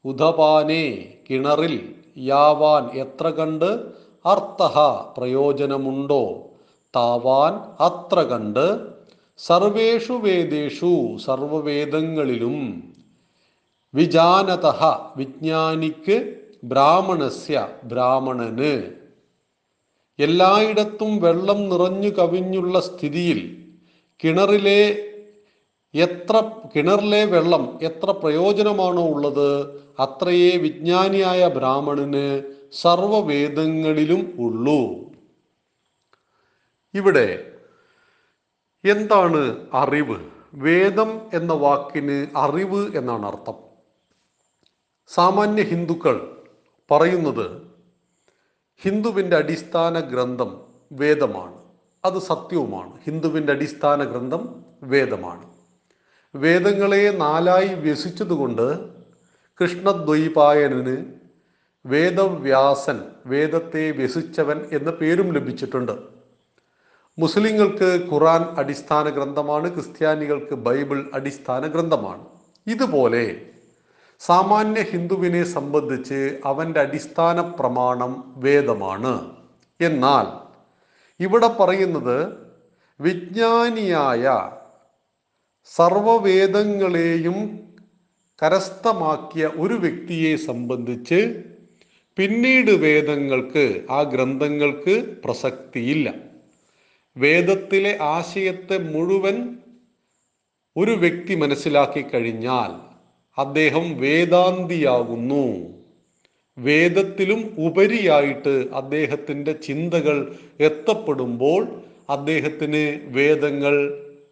ഉദപാനെ 0.05 1.13
കിണറിൽ 1.29 1.95
യാവാൻ 2.17 2.97
എത്ര 2.97 3.29
കണ്ട് 3.29 3.91
അർത്ഥ 4.25 4.79
പ്രയോജനമുണ്ടോ? 5.17 6.43
താവാൻ 6.95 7.53
അത്ര 7.79 8.21
കണ്ട്. 8.21 8.79
സർവേഷു 9.37 10.13
വേദേഷു 10.13 11.17
സർവവേദങ്ങളിലും 11.17 12.83
വിജാനത 13.93 14.65
വിജ്ഞാനിക്ക് 15.17 16.37
ബ്രാഹ്മണസ്യ 16.63 17.67
ബ്രാഹ്മണന്. 17.83 18.83
എല്ലായിടത്തും 20.19 21.17
വെള്ളം 21.17 21.69
നിറഞ്ഞു 21.69 22.09
കവിഞ്ഞുള്ള 22.09 22.79
സ്ഥിതിയിൽ 22.79 23.65
കിണറിലെ 24.23 25.10
എത്ര 25.95 26.51
കിണറിലെ 26.75 27.25
വെള്ളം 27.25 27.79
എത്ര 27.81 28.11
പ്രയോജനമാണോ 28.11 29.09
ഉള്ളത് 29.09 29.65
അത്രയേ 29.99 30.57
വിജ്ഞാനിയായ 30.57 31.47
ബ്രാഹ്മണന് 31.47 32.55
സർവവേദങ്ങളിലും 32.71 34.35
ഉള്ളൂ. 34.39 35.11
ഇവിടെ 36.93 37.51
എന്താണ് 38.85 39.67
അറിവ്? 39.73 40.29
വേദം 40.53 41.21
എന്ന 41.33 41.53
വാക്കിന് 41.53 42.27
അറിവ് 42.35 42.97
എന്നാണ് 42.97 43.25
അർത്ഥം. 43.25 43.53
സാമാന്യ 45.07 45.63
ഹിന്ദുക്കൾ 45.63 46.43
പറയുന്നത് 46.91 47.61
ഹിന്ദുവിന്റെ 48.81 49.37
അടിസ്ഥാന 49.37 49.99
ഗ്രന്ഥം 49.99 50.61
വേദമാണ്. 50.91 51.63
അത് 52.05 52.19
സത്യവുമാണ്. 52.19 53.01
ഹിന്ദുവിന്റെ 53.03 53.53
അടിസ്ഥാന 53.53 54.03
ഗ്രന്ഥം 54.03 54.65
വേദമാണ്. 54.83 55.50
വേദങ്ങളെ 56.35 57.11
നാലായി 57.17 57.67
വ്യസിച്ചതുകൊണ്ട് 57.67 58.79
കൃഷ്ണദ്വൈപായനന് 59.61 61.05
വേദവ്യാസൻ 61.85 63.01
വേദത്തെ 63.25 63.91
വ്യസിച്ചവൻ 63.91 64.65
എന്ന 64.71 64.91
പേരും 64.91 65.33
ലഭിച്ചിട്ടുണ്ട്. 65.33 65.91
മുസ്ലിങ്ങൾക്ക് 67.19 68.09
ഖുറാൻ 68.11 68.41
അടിസ്ഥാന 68.43 69.09
ഗ്രന്ഥമാണ് 69.09 69.73
ക്രിസ്ത്യാനികൾക്ക് 69.73 70.55
ബൈബിൾ 70.55 71.11
അടിസ്ഥാന 71.13 71.67
ഗ്രന്ഥമാണ്. 71.67 72.25
ഇതുപോലെ 72.67 73.41
സാമാന്യ 74.19 74.81
ഹിന്ദുവിനെ 74.81 75.43
സംബന്ധിച്ച് 75.43 76.39
അവന്റെ 76.45 76.79
അടിസ്ഥാന 76.79 77.41
പ്രമാണം 77.41 78.33
വേദമാണ്. 78.37 79.35
എന്നാൽ 79.81 80.25
ഇവിടെ 81.19 81.47
പറയുന്നത് 81.47 82.33
വിജ്ഞാനിയായ 82.99 84.51
സർവവേദങ്ങളെയും 85.65 87.37
കരസ്ഥമാക്കിയ 88.41 89.51
ഒരു 89.57 89.73
വ്യക്തിയെ 89.73 90.35
സംബന്ധിച്ച് 90.35 91.19
പിന്നീട് 92.17 92.71
വേദങ്ങൾക്ക് 92.71 93.85
ആ 93.89 94.03
ഗ്രന്ഥങ്ങൾക്ക് 94.03 94.95
പ്രസക്തിയില്ല. 95.25 96.07
വേദത്തിലെ 97.17 97.97
ആശയത്തെ 97.99 98.77
മുഴുവൻ 98.77 99.59
ഒരു 100.77 100.91
വ്യക്തി 100.91 101.35
മനസ്സിലാക്കി 101.35 102.01
കഴിഞ്ഞാൽ 102.01 102.71
അദ്ദേഹം 103.37 103.97
വേദാന്തിയാകുന്നു. 103.99 105.45
വേദത്തിലും 106.57 107.55
ഉപരിയായിട്ട് 107.57 108.69
അദ്ദേഹത്തിന്റെ 108.71 109.51
ചിന്തകൾ 109.51 110.37
എത്തപ്പെടുമ്പോൾ 110.59 111.61
അദ്ദേഹത്തിന് 112.09 112.99
വേദങ്ങൾ 113.17 113.75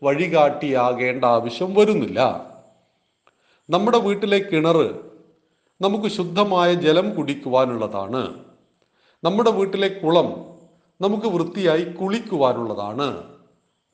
വഴികാട്ടിയാകേണ്ട 0.04 1.26
ആവശ്യം 1.26 1.74
വരുന്നില്ല. 1.74 2.20
നമ്മുടെ 3.70 3.98
വീട്ടിലെ 3.98 4.40
കിണർ 4.40 4.78
നമുക്ക് 5.82 6.08
ശുദ്ധമായ 6.08 6.74
ജലം 6.74 7.16
കുടിക്കുവാനുള്ളതാണ്. 7.16 8.24
നമ്മുടെ 9.24 9.52
വീട്ടിലെ 9.52 9.90
കുളം 9.90 10.30
നമുക്ക് 11.02 11.28
വൃത്തിയായി 11.28 11.84
കുളിക്കുവാനുള്ളതാണ്. 11.84 13.24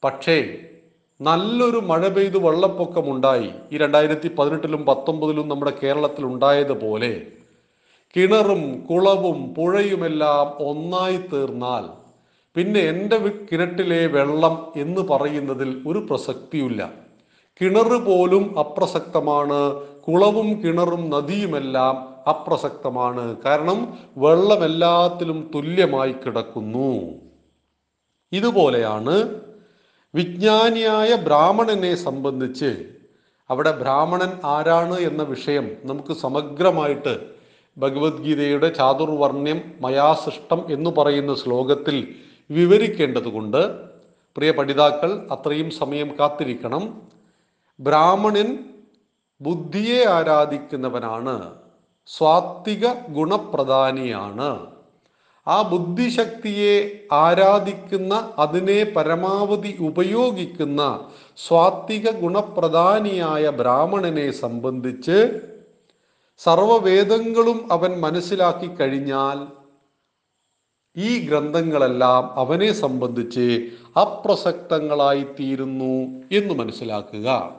പക്ഷേ 0.03 0.37
നല്ലൊരു 1.21 1.77
മഴ 1.77 2.07
പെയ്ത് 2.07 2.37
വെള്ളപ്പൊക്കമുണ്ടായി 2.37 3.51
ഈ 3.71 3.77
രണ്ടായിരത്തി 3.77 4.27
പതിനെട്ടിലും 4.27 4.85
പത്തൊമ്പതിലും 4.85 5.47
നമ്മുടെ 5.47 5.73
കേരളത്തിൽ 5.81 6.25
ഉണ്ടായതുപോലെ 6.25 7.27
കിണറും 8.15 8.85
കുളവും 8.89 9.53
പുഴയുമെല്ലാം 9.53 10.47
ഒന്നായി 10.59 11.17
തീർന്നാൽ 11.17 11.85
പിന്നെ 12.55 12.79
എന്റെ 12.79 13.17
കിണറ്റിലെ 13.51 14.07
വെള്ളം 14.07 14.73
എന്ന് 14.75 15.01
പറയുന്നതിൽ 15.01 15.83
ഒരു 15.87 15.99
പ്രസക്തിയില്ല 15.99 16.93
കിണർ 17.61 18.05
പോലും 18.05 18.59
അപ്രസക്തമാണ്. 18.59 19.59
കുളവും 20.07 20.61
കിണറും 20.61 21.09
നദിയുമെല്ലാം 21.09 21.95
അപ്രസക്തമാണ്. 22.27 23.37
കാരണം 23.45 23.97
വെള്ളം 24.17 24.65
എല്ലാത്തിലും 24.65 25.51
തുല്യമായി 25.55 26.11
കിടക്കുന്നു. 26.11 27.13
ഇതുപോലെയാണ് 28.31 29.39
വിജ്ഞാനിയായ 30.13 31.15
ബ്രാഹ്മണനെ 31.15 31.95
സംബന്ധിച്ച്. 31.95 32.85
അവിടെ 33.49 33.71
ബ്രാഹ്മണൻ 33.71 34.31
ആരാണ് 34.45 34.99
എന്ന 34.99 35.23
വിഷയം 35.23 35.71
നമുക്ക് 35.85 36.13
സമഗ്രമായിട്ട് 36.13 37.13
ഭഗവത്ഗീതയുടെ 37.77 38.73
ചാതുർവർണ്യം 38.73 39.61
മയാസൃഷ്ടം 39.81 40.65
എന്ന് 40.69 40.89
പറയുന്ന 40.89 41.35
ശ്ലോകത്തിൽ 41.35 42.15
വിവരിക്കേണ്ടതുകൊണ്ട് 42.49 43.61
പ്രിയ 44.35 44.51
പഠിതാക്കൾ 44.51 45.27
അത്രയും 45.31 45.69
സമയം 45.71 46.09
കാത്തിരിക്കണം. 46.19 47.01
ബ്രാഹ്മണൻ 47.79 48.59
ബുദ്ധിയെ 49.41 50.05
ആരാധിക്കുന്നവനാണ്. 50.05 51.53
സ്വാത്വിക 52.07 52.85
ഗുണപ്രധാനിയാണ് 53.09 54.67
ആ 55.47 55.61
ബുദ്ധിശക്തിയെ 55.61 57.07
ആരാധിക്കുന്ന 57.11 58.33
അതിനെ 58.37 58.83
പരമാവധി 58.83 59.77
ഉപയോഗിക്കുന്ന 59.79 61.09
സ്വാത്വിക 61.37 62.11
ഗുണപ്രധാനിയായ 62.11 63.49
ബ്രാഹ്മണനെ 63.49 64.31
സംബന്ധിച്ച് 64.31 65.17
സർവവേദങ്ങളും 66.39 67.71
അവൻ 67.71 68.01
മനസ്സിലാക്കി 68.01 68.75
കഴിഞ്ഞാൽ 68.75 69.47
ഈ 70.97 71.27
ഗ്രന്ഥങ്ങളെല്ലാം 71.27 72.31
അവനെ 72.33 72.73
സംബന്ധിച്ച് 72.73 73.69
അപ്രസക്തങ്ങളായി 73.99 75.23
തീരുന്നു 75.23 75.93
എന്ന് 76.31 76.53
മനസ്സിലാക്കുക. 76.53 77.55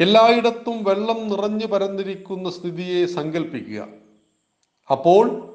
എല്ലായിടത്തും 0.00 0.84
വെള്ളം 0.84 1.28
നിറഞ്ഞു 1.28 1.66
പരന്നിരിക്കുന്ന 1.66 2.50
സ്ഥിതിയെ 2.50 3.06
സങ്കല്പിക്കുക 3.06 3.88
അപ്പോൾ 4.90 5.48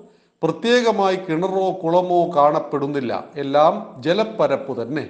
പ്രത്യേകമായി 0.43 1.15
കിണറോ 1.15 1.71
കുളമോ 1.83 2.35
കാണപ്പെടുന്നില്ല. 2.35 3.23
എല്ലാം 3.35 4.01
ജലപ്പരപ്പ് 4.01 4.81
തന്നെ. 4.81 5.09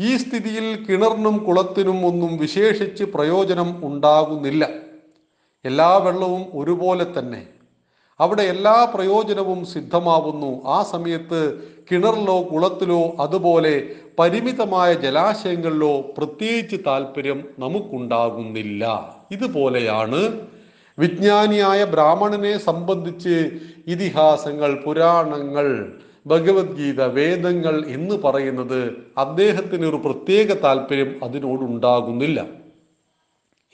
ഈ 0.00 0.16
സ്ഥിതിയിൽ 0.16 0.86
കിണറിനും 0.86 1.44
കുളത്തിനും 1.44 2.06
ഒന്നും 2.06 2.36
വിശേഷിച്ച് 2.36 3.04
പ്രയോജനം 3.04 3.86
ഉണ്ടാകുന്നില്ല. 3.86 4.68
എല്ലാ 5.64 5.96
വെള്ളവും 5.96 6.46
ഒരുപോലെ 6.54 7.18
തന്നെ. 7.18 7.46
അവിടെ 8.20 8.42
എല്ലാ 8.42 8.84
പ്രയോജനവും 8.94 9.64
സിദ്ധമാവുന്നു. 9.64 10.62
ആ 10.66 10.82
സമയത്ത് 10.82 11.40
കിണറിലോ 11.90 12.48
കുളത്തിലോ 12.52 13.16
അതുപോലെ 13.20 13.74
പരിമിതമായ 14.18 14.94
ജലാശയങ്ങളിലോ 14.94 16.00
പ്രത്യേകിച്ച് 16.00 16.76
താല്പര്യം 16.86 17.44
നമുക്കുണ്ടാകുന്നില്ല. 17.58 18.84
ഇതുപോലെയാണ് 19.32 20.20
വിജ്ഞാനിയായ 20.98 21.84
ബ്രാഹ്മണനെ 21.84 22.58
സംബന്ധിച്ച് 22.58 23.36
ഇതിഹാസങ്ങൾ 23.86 24.82
പുരാണങ്ങൾ 24.84 25.68
ഭഗവത്ഗീത 26.26 27.02
വേദങ്ങൾ 27.02 27.84
എന്ന് 27.86 28.14
പറയുന്നത് 28.14 28.80
അദ്ദേഹത്തിന് 29.18 29.86
ഒരു 29.86 29.96
പ്രത്യേക 30.04 30.52
താല്പര്യം 30.64 31.24
അതിനോടുണ്ടാകുന്നില്ല. 31.24 32.46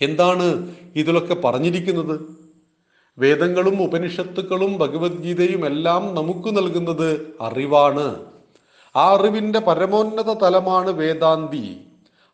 എന്താണ് 0.01 0.73
ഇതിലൊക്കെ 0.97 1.35
പറഞ്ഞിരിക്കുന്നത്? 1.35 2.44
വേദങ്ങളും 3.19 3.83
ഉപനിഷത്തുക്കളും 3.83 4.79
ഭഗവത്ഗീതയും 4.79 5.67
എല്ലാം 5.67 6.15
നമുക്ക് 6.15 6.57
നൽകുന്നത് 6.57 7.37
അറിവാണ്. 7.41 8.17
ആ 8.97 9.15
അറിവിന്റെ 9.15 9.59
പരമോന്നത 9.59 10.33
തലമാണ് 10.33 10.91
വേദാന്തി. 10.91 11.81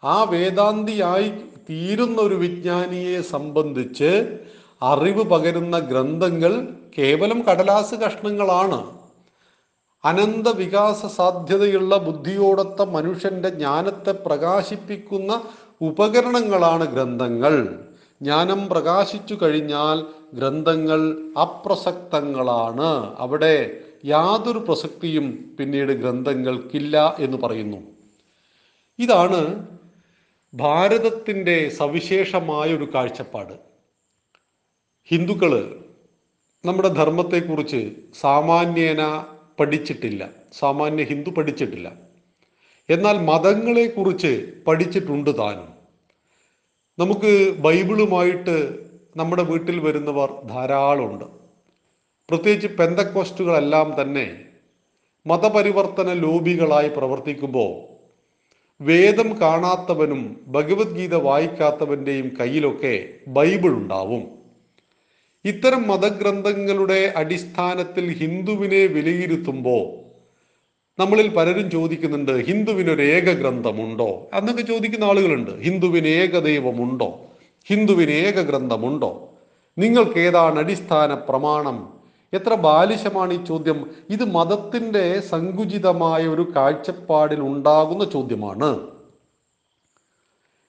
ആ 0.05 0.23
വേദാന്തിയായി 0.23 1.29
തീരുന്ന 1.71 2.21
ഒരു 2.23 2.35
വിജ്ഞാനിയെ 2.35 3.21
സംബന്ധിച്ച് 3.21 4.39
അറിവ് 4.83 5.23
പകരുന്ന 5.23 5.79
ഗ്രന്ഥങ്ങൾ 5.79 6.69
കേവലം 6.99 7.43
കടലാസ് 7.43 7.95
കഷ്ണങ്ങളാണ്. 7.95 9.01
അനന്ത 10.05 10.49
വികാസ 10.49 11.07
സാധ്യതയുള്ള 11.07 11.97
ബുദ്ധിയോടൊത്ത 11.97 12.83
മനുഷ്യന്റെ 12.83 13.49
ജ്ഞാനത്തെ 13.49 14.13
പ്രകാശിപ്പിക്കുന്ന 14.13 15.43
ഉപകരണങ്ങളാണ് 15.81 16.85
ഗ്രന്ഥങ്ങൾ. 16.85 17.79
ജ്ഞാനം 18.23 18.69
പ്രകാശിച്ചു 18.69 19.39
കഴിഞ്ഞാൽ 19.43 20.20
ഗ്രന്ഥങ്ങൾ 20.35 21.17
അപ്രസക്തങ്ങളാണ്. 21.39 23.15
അവിടെ 23.19 23.81
യാതൊരു 24.05 24.59
പ്രസക്തിയും 24.59 25.57
പിന്നീട് 25.61 25.93
ഗ്രന്ഥങ്ങൾക്കില്ല 25.93 27.17
എന്ന് 27.19 27.37
പറയുന്നു. 27.37 27.77
ഇതാണ് 28.99 29.67
ഭാരതത്തിന്റെ 30.55 31.69
സവിശേഷമായ 31.69 32.75
ഒരു 32.75 32.89
കാഴ്ചപ്പാട്. 32.95 33.53
ഹിന്ദുക്കൾ 35.05 35.85
നമ്മുടെ 36.65 36.89
ധർമ്മത്തെക്കുറിച്ച് 36.89 37.93
സാമാന്യേന 38.21 39.25
പഠിച്ചിട്ടില്ല. 39.61 40.31
സാമാന്യ 40.59 41.05
ഹിന്ദു 41.05 41.31
പഠിച്ചിട്ടില്ല. 41.31 41.93
എന്നാൽ 42.91 43.19
മതങ്ങളെക്കുറിച്ച് 43.19 44.53
പഠിച്ചിട്ടുണ്ട് 44.67 45.39
താനും. 45.39 45.81
നമുക്ക് 46.99 47.59
ബൈബിളുമായിട്ട് 47.59 48.90
നമ്മുടെ 49.17 49.43
വീട്ടിൽ 49.43 49.79
വരുന്നവർ 49.79 50.33
ധാരാളമുണ്ട്. 50.47 51.25
പ്രത്യേകിച്ച് 52.31 52.69
പെന്തക്കോസ്റ്റുകളെല്ലാം 52.69 54.03
തന്നെ 54.03 54.45
മതപരിവർത്തന 55.27 56.13
ലോബികളായി 56.13 56.89
പ്രവർത്തിക്കുമ്പോൾ 56.89 57.91
വേദം 58.83 59.41
കാണാത്തവനും 59.41 60.41
ഭഗവത്ഗീത 60.47 61.15
വായിക്കാത്തവന്റെയും 61.15 62.37
കയ്യിലൊക്കെ 62.41 63.09
ബൈബിൾ 63.29 63.69
ഉണ്ടാവും. 63.69 64.23
ഇത്തരം 65.45 65.89
മതഗ്രന്ഥങ്ങളുടെ 65.89 67.13
അടിസ്ഥാനത്തിൽ 67.17 68.13
ഹിന്ദുവിനെ 68.13 68.87
വിലയിരുത്തുമ്പോൾ 68.87 70.01
നമ്മളിൽ 71.01 71.29
പലരും 71.29 71.71
ചോദിക്കുന്നുണ്ട് 71.71 72.33
ഹിന്ദുവിനൊരു 72.33 73.03
ഏക 73.03 73.25
ഗ്രന്ഥമുണ്ടോ 73.25 74.31
എന്നൊക്കെ 74.35 74.63
ചോദിക്കുന്ന 74.63 75.05
ആളുകളുണ്ട് 75.05 75.51
ഹിന്ദുവിന് 75.51 76.07
ഏക 76.07 76.39
ദൈവമുണ്ടോ 76.39 77.30
ഹിന്ദുവിന് 77.71 78.11
ഏക 78.11 78.41
ഗ്രന്ഥമുണ്ടോ 78.41 79.29
നിങ്ങൾക്ക് 79.79 80.19
ഏതാണ് 80.19 80.59
അടിസ്ഥാന 80.59 81.15
പ്രമാണം? 81.15 82.01
എത്ര 82.33 82.55
ബാലിശമാണ് 82.55 83.35
ഈ 83.35 83.45
ചോദ്യം? 83.45 83.91
ഇത് 84.11 84.25
മതത്തിന്റെ 84.25 85.21
സങ്കുചിതമായ 85.21 86.27
ഒരു 86.27 86.53
കാഴ്ചപ്പാടിൽ 86.57 87.41
ഉണ്ടാകുന്ന 87.41 88.05
ചോദ്യമാണ്. 88.05 88.91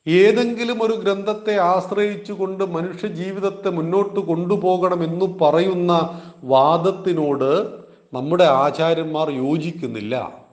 ഏതെങ്കിലും 0.07 0.83
ഒരു 0.83 0.93
ഗ്രന്ഥത്തെ 0.93 1.57
ആശ്രയിച്ചുകൊണ്ട് 1.57 2.63
മനുഷ്യ 2.63 3.07
ജീവിതത്തെ 3.07 3.69
മുന്നോട്ട് 3.69 4.19
കൊണ്ടുപോകണമെന്നു 4.19 5.37
പറയുന്ന 5.41 6.21
വാദത്തിനോട് 6.43 7.81
നമ്മുടെ 8.13 8.43
ആചാര്യന്മാർ 8.43 9.29
യോജിക്കുന്നില്ല. 9.29 10.43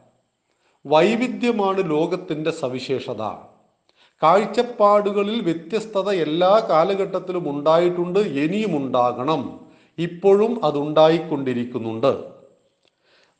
വൈവിധ്യമാണ് 0.87 1.91
ലോകത്തിന്റെ 1.91 2.51
സവിശേഷത. 2.51 3.48
കാഴ്ചപ്പാടുകളിൽ 4.23 5.41
വ്യത്യസ്തത 5.41 6.11
എല്ലാ 6.11 6.67
കാലഘട്ടത്തിലും 6.71 7.51
ഉണ്ടായിട്ടുണ്ട് 7.51 8.19
ഇനിയും 8.19 8.77
ഉണ്ടാകണം. 8.77 9.61
ഇപ്പോഴും 9.99 10.65
അതുണ്ടായിക്കൊണ്ടിരിക്കുന്നുണ്ട്. 10.65 12.25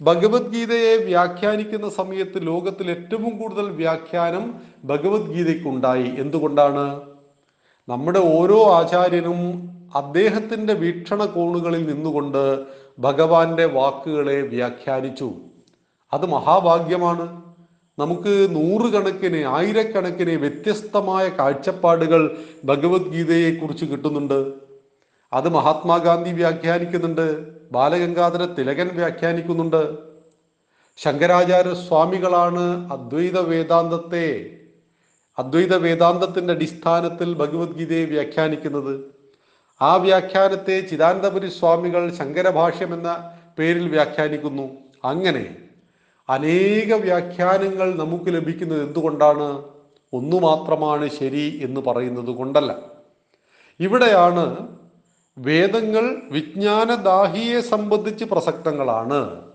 ഭഗവത്ഗീതയെ 0.03 0.97
വ്യാഖ്യാനിക്കുന്ന 0.97 1.89
സമയത്ത് 1.89 2.47
ലോകത്തിൽ 2.47 2.91
ഏറ്റവും 2.91 3.39
കൂടുതൽ 3.39 3.71
വ്യാഖ്യാനം 3.71 4.63
ഭഗവത്ഗീതയ്ക്കുണ്ടായി. 4.85 6.11
എന്തുകൊണ്ടാണ്? 6.19 7.01
നമ്മുടെ 7.89 8.19
ഓരോ 8.19 8.73
ആചാര്യനും 8.73 9.71
അദ്ദേഹത്തിന്റെ 9.95 10.73
വീക്ഷണ 10.73 11.25
കോണുകളിൽ 11.25 11.95
നിന്നുകൊണ്ട് 11.95 12.65
ഭഗവാന്റെ 12.99 13.65
വാക്കുകളെ 13.65 14.41
വ്യാഖ്യാനിച്ചു. 14.41 15.33
അത് 16.13 16.27
മഹാഭാഗ്യമാണ്. 16.27 17.48
നമുക്ക് 17.99 18.49
നൂറുകണക്കിന് 18.51 19.45
ആയിരക്കണക്കിന് 19.45 20.31
വ്യത്യസ്തമായ 20.31 21.29
കാഴ്ചപ്പാടുകൾ 21.29 22.37
ഭഗവത്ഗീതയെക്കുറിച്ച് 22.65 23.85
കിട്ടുന്നുണ്ട്. 23.85 24.53
അത് 25.33 25.49
മഹാത്മാഗാന്ധി 25.49 26.31
വ്യാഖ്യാനിക്കുന്നുണ്ട്. 26.31 27.53
ബാലഗംഗാധര 27.73 28.45
തിലകൻ 28.45 28.89
വ്യാഖ്യാനിക്കുന്നുണ്ട്. 28.89 29.97
ശങ്കരാചാര്യ 30.97 31.75
സ്വാമികളാണ് 31.75 32.93
അദ്വൈത 32.93 33.39
വേദാന്തത്തെ 33.39 34.51
അദ്വൈത 35.39 35.75
വേദാന്തത്തിന്റെ 35.75 36.53
അടിസ്ഥാനത്തിൽ 36.53 37.35
ഭഗവത്ഗീതയെ 37.35 38.05
വ്യാഖ്യാനിക്കുന്നത്. 38.05 39.01
ആ 39.83 39.97
വ്യാഖ്യാനത്തെ 39.97 40.81
ചിദാനന്ദപുരി 40.81 41.49
സ്വാമികൾ 41.49 42.15
ശങ്കരഭാഷ്യം 42.15 42.95
എന്ന 42.95 43.33
പേരിൽ 43.59 43.89
വ്യാഖ്യാനിക്കുന്നു. 43.89 44.69
അങ്ങനെ 45.05 45.68
അനേക 46.29 46.95
വ്യാഖ്യാനങ്ങൾ 46.95 47.95
നമുക്ക് 47.95 48.25
ലഭിക്കുന്നത് 48.29 48.87
എന്തുകൊണ്ടാണ്? 48.87 49.65
ഒന്നു 50.13 50.37
മാത്രമാണ് 50.37 51.09
ശരി 51.09 51.61
എന്ന് 51.63 51.81
പറയുന്നത് 51.81 52.31
കൊണ്ടല്ല. 52.31 52.79
ഇവിടെയാണ് 53.81 54.69
വേദങ്ങൾ 55.39 56.17
വിജ്ഞാനദാഹിയെ 56.31 57.61
സംബന്ധിച്ച് 57.61 58.25
പ്രസക്തങ്ങളാണ്. 58.25 59.49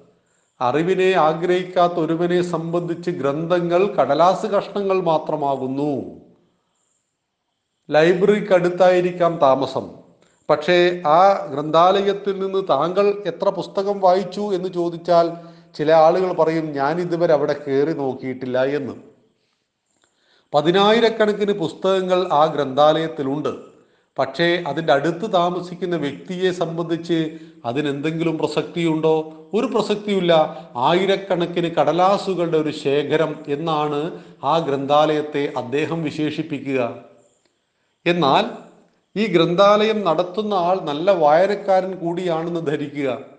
അറിവിനെ 0.62 1.12
ആഗ്രഹിക്കാത്ത 1.12 1.94
ഒരുവനെ 1.94 2.42
സംബന്ധിച്ച് 2.42 3.12
ഗ്രന്ഥങ്ങൾ 3.12 3.88
കടലാസ് 3.88 4.46
കഷ്ണങ്ങൾ 4.46 5.02
മാത്രമാകുന്നു. 5.02 6.22
ലൈബ്രറിക്ക് 7.90 8.54
അടുത്തായിരിക്കാം 8.54 9.38
താമസം. 9.38 9.90
പക്ഷേ 10.50 11.02
ആ 11.08 11.46
ഗ്രന്ഥാലയത്തിൽ 11.46 12.40
നിന്ന് 12.40 12.64
താങ്കൾ 12.70 13.24
എത്ര 13.26 13.50
പുസ്തകം 13.50 14.00
വായിച്ചു 14.00 14.56
എന്ന് 14.56 14.70
ചോദിച്ചാൽ 14.70 15.53
ചില 15.76 15.92
ആളുകൾ 15.92 16.34
പറയും 16.34 16.72
ഞാൻ 16.72 17.02
ഇതുവരെ 17.02 17.34
അവിടെ 17.34 17.56
കയറി 17.68 17.94
നോക്കിയിട്ടില്ല 17.94 18.66
എന്ന്. 18.66 18.94
പതിനായിരക്കണക്കിന് 20.54 21.52
പുസ്തകങ്ങൾ 21.52 22.34
ആ 22.34 22.46
ഗ്രന്ഥാലയത്തിലുണ്ട്. 22.46 23.74
പക്ഷേ 24.20 24.64
അതിന്റെ 24.68 24.94
അടുത്ത് 24.94 25.34
താമസിക്കുന്ന 25.34 25.96
വ്യക്തിയെ 25.96 26.52
സംബന്ധിച്ച് 26.52 27.40
അതിനെന്തെങ്കിലും 27.66 28.38
പ്രസക്തിയുണ്ടോ? 28.38 29.34
ഒരു 29.54 29.66
പ്രസക്തിയില്ല 29.66 30.34
ആയിരക്കണക്കിന് 30.76 31.76
കടലാസുകളുടെ 31.76 32.58
ഒരു 32.58 32.72
ശേഖരം 32.72 33.44
എന്നാണ് 33.48 34.20
ആ 34.44 34.60
ഗ്രന്ഥാലയത്തെ 34.60 35.54
അദ്ദേഹം 35.58 36.04
വിശേഷിപ്പിക്കുക. 36.04 37.04
എന്നാൽ 38.06 38.46
ഈ 39.16 39.28
ഗ്രന്ഥാലയം 39.28 40.04
നടത്തുന്ന 40.04 40.54
ആൾ 40.54 40.80
നല്ല 40.80 41.12
വായനക്കാരൻ 41.12 41.96
കൂടിയാണെന്ന് 41.96 42.68
ധരിക്കുക. 42.68 43.33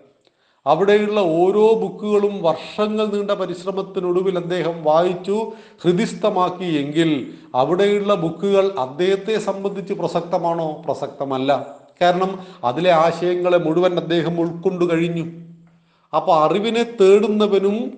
അവിടെയുള്ള 0.65 1.19
ഓരോ 1.19 1.73
ബുക്കുകളും 1.73 2.43
വർഷങ്ങൾ 2.43 3.05
നീണ്ട 3.05 3.31
പരിശ്രമത്തിനൊടുവിൽ 3.31 4.37
അദ്ദേഹം 4.37 4.83
വായിച്ചു 4.83 5.53
ഹൃദിസ്ഥമാക്കി 5.83 6.63
എങ്കിൽ 6.63 7.33
അവിടെയുള്ള 7.55 8.15
ബുക്കുകൾ 8.15 8.71
അദ്ദേഹത്തെ 8.79 9.37
സംബന്ധിച്ച് 9.37 9.93
പ്രസക്തമാണോ? 9.93 10.81
പ്രസക്തമല്ല. 10.85 11.79
കാരണം 12.01 12.39
അതിലെ 12.63 12.91
ആശയങ്ങളെ 12.91 13.57
മുഴുവൻ 13.57 13.99
അദ്ദേഹം 13.99 14.39
ഉൾക്കൊണ്ടു 14.39 14.93
കഴിഞ്ഞു. 14.93 15.25
അപ്പൊ 16.15 16.35
അറിവിനെ 16.35 16.83
തേടുന്നവനും 17.01 17.97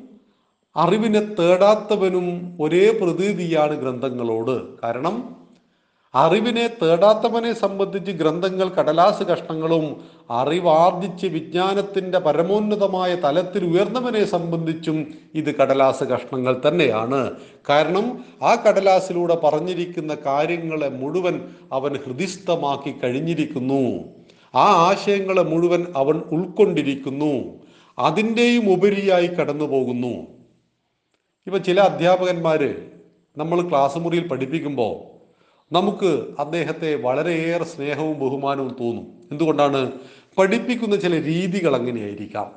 അറിവിനെ 0.75 1.19
തേടാത്തവനും 1.19 2.58
ഒരേ 2.62 2.99
പ്രതീതിയാണ് 3.01 3.75
ഗ്രന്ഥങ്ങളോട്. 3.82 4.82
കാരണം 4.84 5.46
അറിവിനെ 6.17 6.67
തേടാത്തവനെ 6.67 7.53
സംബന്ധിച്ച് 7.53 8.12
ഗ്രന്ഥങ്ങൾ 8.12 8.69
കടലാസ് 8.69 9.23
കഷ്ണങ്ങളും 9.23 10.01
അറിവാർജിച്ച് 10.32 11.27
വിജ്ഞാനത്തിന്റെ 11.27 12.19
പരമോന്നതമായ 12.19 13.15
തലത്തിൽ 13.15 13.65
ഉയർന്നവനെ 13.65 14.25
സംബന്ധിച്ചും 14.25 15.13
ഇത് 15.36 15.56
കടലാസ് 15.56 16.03
കഷ്ണങ്ങൾ 16.03 16.62
തന്നെയാണ്. 16.67 17.32
കാരണം 17.69 18.25
ആ 18.41 18.56
കടലാസിലൂടെ 18.56 19.36
പറഞ്ഞിരിക്കുന്ന 19.36 20.17
കാര്യങ്ങളെ 20.25 20.89
മുഴുവൻ 20.89 21.41
അവൻ 21.71 21.97
ഹൃദിസ്ഥമാക്കി 21.97 22.91
കഴിഞ്ഞിരിക്കുന്നു. 22.91 24.03
ആ 24.56 24.65
ആശയങ്ങളെ 24.89 25.43
മുഴുവൻ 25.43 25.86
അവൻ 25.95 26.21
ഉൾക്കൊണ്ടിരിക്കുന്നു. 26.32 27.34
അതിന്റെയും 27.99 28.71
ഉപരിയായി 28.71 29.27
കടന്നു 29.27 29.65
പോകുന്നു 29.65 30.15
ഇപ്പൊ 31.47 31.58
ചില 31.58 31.82
അധ്യാപകന്മാര് 31.82 32.75
നമ്മൾ 33.38 33.69
ക്ലാസ് 33.69 33.97
മുറിയിൽ 33.97 34.27
പഠിപ്പിക്കുമ്പോൾ 34.27 35.16
നമുക്ക് 35.71 36.27
അദ്ദേഹത്തെ 36.39 36.95
വളരെയേറെ 36.95 37.63
സ്നേഹവും 37.63 38.19
ബഹുമാനവും 38.19 38.75
തോന്നും. 38.80 39.27
എന്തുകൊണ്ടാണ്? 39.32 39.91
പഠിപ്പിക്കുന്ന 40.38 40.95
ചില 40.95 41.23
രീതികൾ 41.23 41.75
അങ്ങനെയായിരിക്കാം. 41.75 42.51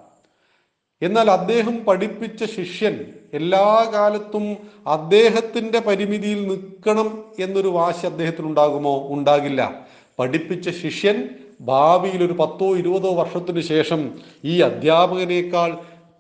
എന്നാൽ 1.03 1.31
അദ്ദേഹം 1.31 1.85
പഠിപ്പിച്ച 1.85 2.45
ശിഷ്യൻ 2.45 3.05
എല്ലാ 3.33 3.91
കാലത്തും 3.95 4.57
അദ്ദേഹത്തിന്റെ 4.87 5.81
പരിമിതിയിൽ 5.81 6.49
നിൽക്കണം 6.49 7.25
എന്നൊരു 7.39 7.69
വാശി 7.69 8.07
അദ്ദേഹത്തിന് 8.07 8.47
ഉണ്ടാകുമോ 8.47 9.09
ഉണ്ടാകില്ല. 9.09 9.87
പഠിപ്പിച്ച 10.19 10.69
ശിഷ്യൻ 10.69 11.29
ഭാവിയിൽ 11.61 12.25
ഒരു 12.25 12.33
പത്തോ 12.33 12.77
ഇരുപതോ 12.77 13.15
വർഷത്തിന് 13.15 13.61
ശേഷം 13.61 14.19
ഈ 14.45 14.61
അധ്യാപകനേക്കാൾ 14.61 15.79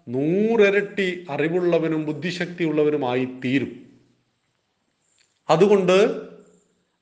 നൂറിരട്ടി 0.09 1.27
അറിവുള്ളവനും 1.31 2.07
ബുദ്ധിശക്തിയുള്ളവനുമായി 2.07 3.25
തീരും 3.25 3.87
അതുകൊണ്ട് 5.51 6.30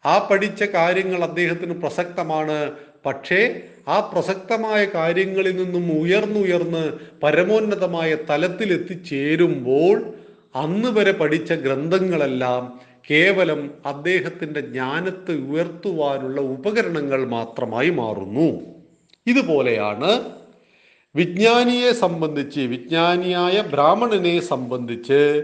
ആ 0.07 0.29
പഠിച്ച 0.31 0.63
കാര്യങ്ങൾ 0.63 1.25
അദ്ദേഹത്തിന് 1.25 1.73
പ്രസക്തമാണ്. 1.73 2.73
പക്ഷേ 3.07 3.61
ആ 3.89 4.01
പ്രസക്തമായ 4.01 4.85
കാര്യങ്ങളിൽ 4.85 5.57
നിന്നും 5.57 6.01
ഉയർന്നുയർന്ന് 6.01 6.93
പരമോന്നതമായ 7.23 8.17
തലത്തിൽ 8.31 8.73
എത്തിച്ചേരുമ്പോൾ 8.73 10.15
അന്ന് 10.55 10.89
വരെ 10.89 11.13
പഠിച്ച 11.13 11.53
ഗ്രന്ഥങ്ങളെല്ലാം 11.53 12.81
കേവലം 13.11 13.71
അദ്ദേഹത്തിന്റെ 13.87 14.61
ജ്ഞാനത്തെ 14.61 15.33
ഉയർത്തുവാനുള്ള 15.33 16.41
ഉപകരണങ്ങൾ 16.41 17.29
മാത്രമായി 17.29 17.91
മാറുന്നു. 17.91 18.61
ഇതുപോലെയാണ് 19.27 20.25
വിജ്ഞാനിയെ 21.15 21.93
സംബന്ധിച്ച് 21.93 22.61
വിജ്ഞാനിയായ 22.61 23.61
ബ്രാഹ്മണനെ 23.61 24.41
സംബന്ധിച്ച് 24.41 25.43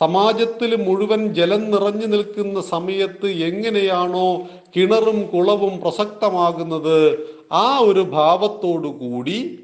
സമാജത്തിൽ 0.00 0.76
മുഴുവൻ 0.76 1.34
ജലം 1.34 1.70
നിറഞ്ഞു 1.70 2.06
നിൽക്കുന്ന 2.06 2.60
സമയത്ത് 2.60 3.26
എങ്ങനെയാണോ 3.26 4.40
കിണറും 4.76 5.26
കുളവും 5.26 5.80
പ്രസക്തമാകുന്നത് 5.80 7.28
ആ 7.52 7.78
ഒരു 7.78 8.00
ഭാവത്തോടു 8.00 8.88
കൂടി 8.88 9.58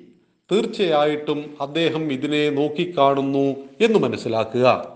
തീർച്ചയായിട്ടും 0.52 1.56
അദ്ദേഹം 1.60 2.12
ഇതിനെ 2.12 2.50
നോക്കിക്കാണുന്നു 2.50 3.54
എന്ന് 3.80 3.98
മനസ്സിലാക്കുക. 3.98 4.94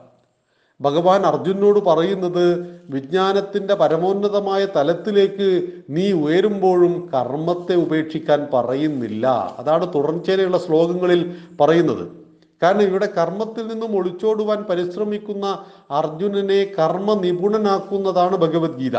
ഭഗവാൻ 0.80 1.22
അർജുനോട് 1.22 1.78
പറയുന്നത് 1.78 2.44
വിജ്ഞാനത്തിന്റെ 2.90 3.74
പരമോന്നതമായ 3.74 4.66
തലത്തിലേക്ക് 4.76 5.68
നീ 5.90 6.12
ഉയരുമ്പോഴും 6.12 7.10
കർമ്മത്തെ 7.14 7.74
ഉപേക്ഷിക്കാൻ 7.74 8.48
പറയുന്നില്ല. 8.54 9.56
അതാണ് 9.58 9.94
തുടർച്ചയിലുള്ള 9.94 10.58
ശ്ലോകങ്ങളിൽ 10.58 11.34
പറയുന്നത്. 11.60 12.27
കാരണം 12.62 12.82
ഇവിടെ 12.82 13.06
കർമ്മത്തിൽ 13.06 13.66
നിന്നും 13.66 13.96
ഒളിച്ചോടുവാൻ 13.96 14.62
പരിശ്രമിക്കുന്ന 14.62 15.64
അർജുനനെ 15.90 16.64
കർമ്മ 16.64 17.14
നിപുണനാക്കുന്നതാണ് 17.14 18.36
ഭഗവത്ഗീത. 18.36 18.96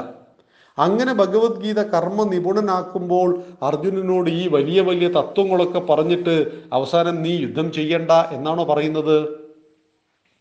അങ്ങനെ 0.77 1.13
ഭഗവത്ഗീത 1.13 1.81
കർമ്മ 1.81 2.23
നിപുണനാക്കുമ്പോൾ 2.23 3.43
അർജുനനോട് 3.63 4.29
ഈ 4.29 4.47
വലിയ 4.47 4.81
വലിയ 4.81 5.07
തത്വങ്ങളൊക്കെ 5.07 5.79
പറഞ്ഞിട്ട് 5.79 6.51
അവസാനം 6.73 7.21
നീ 7.23 7.35
യുദ്ധം 7.37 7.71
ചെയ്യണ്ട 7.71 8.11
എന്നാണോ 8.11 8.63
പറയുന്നത്? 8.63 9.39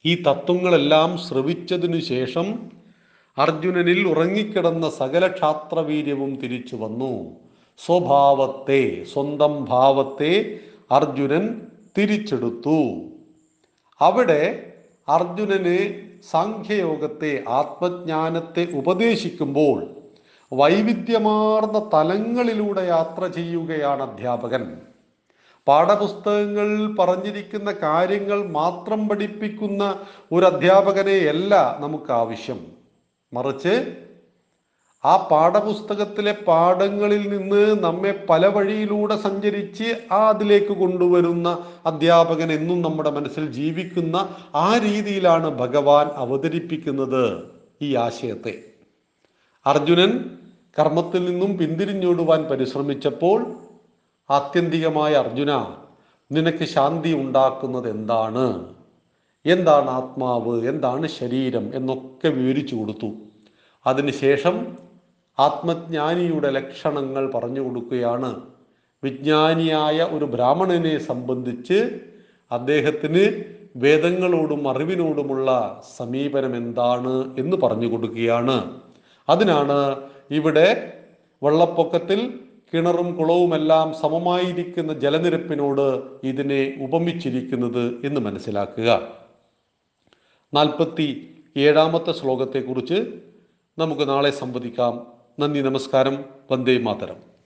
ഈ 0.07 0.23
തത്വങ്ങളെല്ലാം 0.23 1.19
ശ്രവിച്ചതിനു 1.19 2.01
ശേഷം 2.01 2.71
അർജുനനിൽ 3.39 4.09
ഉറങ്ങിക്കിടന്ന 4.09 4.91
സകല 4.91 5.27
ക്ഷാത്രവീര്യവും 5.27 6.37
തിരിച്ചു 6.37 6.77
വന്നു. 6.77 7.31
സ്വഭാവത്തെ 7.87 9.05
സ്വന്തം 9.05 9.65
ഭാവത്തെ 9.65 10.61
അർജുനൻ 10.91 11.61
തിരിച്ചെടുത്തു. 11.99 13.03
അവിടെ 14.01 14.73
അർജുനന് 15.09 16.03
സാഖ്യയോഗത്തെ 16.31 17.45
ആത്മജ്ഞാനത്തെ 17.49 18.69
ഉപദേശിക്കുമ്പോൾ 18.75 19.87
വൈവിധ്യമാർന്ന 20.53 21.91
തലങ്ങളിലൂടെ 21.95 22.87
യാത്ര 22.87 23.27
ചെയ്യുകയാണ് 23.27 24.03
അധ്യാപകൻ. 24.03 24.79
പാഠപുസ്തകങ്ങളിൽ 25.67 26.97
പറഞ്ഞിരിക്കുന്ന 26.97 27.73
കാര്യങ്ങൾ 27.73 28.47
മാത്രം 28.47 29.09
പഠിപ്പിക്കുന്ന 29.09 30.07
ഒരു 30.33 30.45
അധ്യാപകനെയല്ല 30.45 31.77
നമുക്ക് 31.81 32.13
ആവശ്യം. 32.13 32.73
മറിച്ച് 33.33 33.75
ആ 35.05 35.29
പാഠപുസ്തകത്തിലെ 35.31 36.33
പാഠങ്ങളിൽ 36.33 37.29
നിന്ന് 37.29 37.83
നമ്മെ 37.83 38.25
പല 38.31 38.47
വഴിയിലൂടെ 38.47 39.17
സഞ്ചരിച്ച് 39.17 40.13
ആ 40.13 40.29
അതിലേക്ക് 40.29 40.73
കൊണ്ടുവരുന്ന 40.73 41.67
അധ്യാപകൻ 41.87 42.53
എന്നും 42.53 42.83
നമ്മുടെ 42.83 43.11
മനസ്സിൽ 43.11 43.47
ജീവിക്കുന്ന 43.47 44.29
ആ 44.55 44.79
രീതിയിലാണ് 44.79 45.49
ഭഗവാൻ 45.49 46.07
അവതരിപ്പിക്കുന്നത് 46.07 47.51
ഈ 47.83 47.95
ആശയത്തെ. 47.95 48.63
അർജുനൻ 49.67 50.25
കർമ്മത്തിൽ 50.79 51.25
നിന്നും 51.25 51.59
പിന്തിരിഞ്ഞോടുവാൻ 51.59 52.43
പരിശ്രമിച്ചപ്പോൾ 52.43 53.57
ആത്യന്തികമായ 54.31 55.13
അർജുന 55.15 55.75
നിനക്ക് 56.33 56.65
ശാന്തി 56.65 57.15
ഉണ്ടാക്കുന്നത് 57.15 57.91
എന്താണ്? 57.91 58.75
എന്താണ് 59.47 59.91
ആത്മാവ്? 59.91 60.69
എന്താണ് 60.69 61.07
ശരീരം? 61.07 61.75
എന്നൊക്കെ 61.75 62.29
വിവരിച്ചു 62.29 62.77
കൊടുത്തു. 62.77 63.13
അതിനുശേഷം 63.87 64.88
ആത്മജ്ഞാനിയുടെ 65.39 66.51
ലക്ഷണങ്ങൾ 66.51 67.33
പറഞ്ഞു 67.33 67.61
കൊടുക്കുകയാണ്. 67.61 68.43
വിജ്ഞാനിയായ 69.05 70.03
ഒരു 70.03 70.25
ബ്രാഹ്മണനെ 70.25 70.99
സംബന്ധിച്ച് 70.99 72.01
അദ്ദേഹത്തിന് 72.51 73.45
വേദങ്ങളോടും 73.77 74.69
അറിവിനോടുമുള്ള 74.69 75.83
സമീപനം 75.97 76.57
എന്താണ് 76.57 77.35
എന്ന് 77.39 77.57
പറഞ്ഞു 77.57 77.87
കൊടുക്കുകയാണ്. 77.87 78.81
അതിനാണ് 79.29 79.97
ഇവിടെ 80.31 80.93
വെള്ളപ്പൊക്കത്തിൽ 81.43 82.41
കിണറും 82.75 83.17
കുളവുമെല്ലാം 83.17 83.95
സമമായിരിക്കുന്ന 83.95 84.93
ജലനിരപ്പിനോട് 84.93 86.03
ഇതിനെ 86.27 86.75
ഉപമിച്ചിരിക്കുന്നത് 86.81 88.07
എന്ന് 88.07 88.21
മനസ്സിലാക്കുക. 88.21 88.91
നാൽപ്പത്തി 90.55 91.35
ഏഴാമത്തെ 91.57 92.13
ശ്ലോകത്തെക്കുറിച്ച് 92.13 93.07
നമുക്ക് 93.79 94.09
നാളെ 94.09 94.31
സംവദിക്കാം. 94.31 95.18
നന്ദി 95.41 95.63
നമസ്കാരം. 95.63 96.25
വന്ദേ 96.51 96.79
മാതരം. 96.79 97.38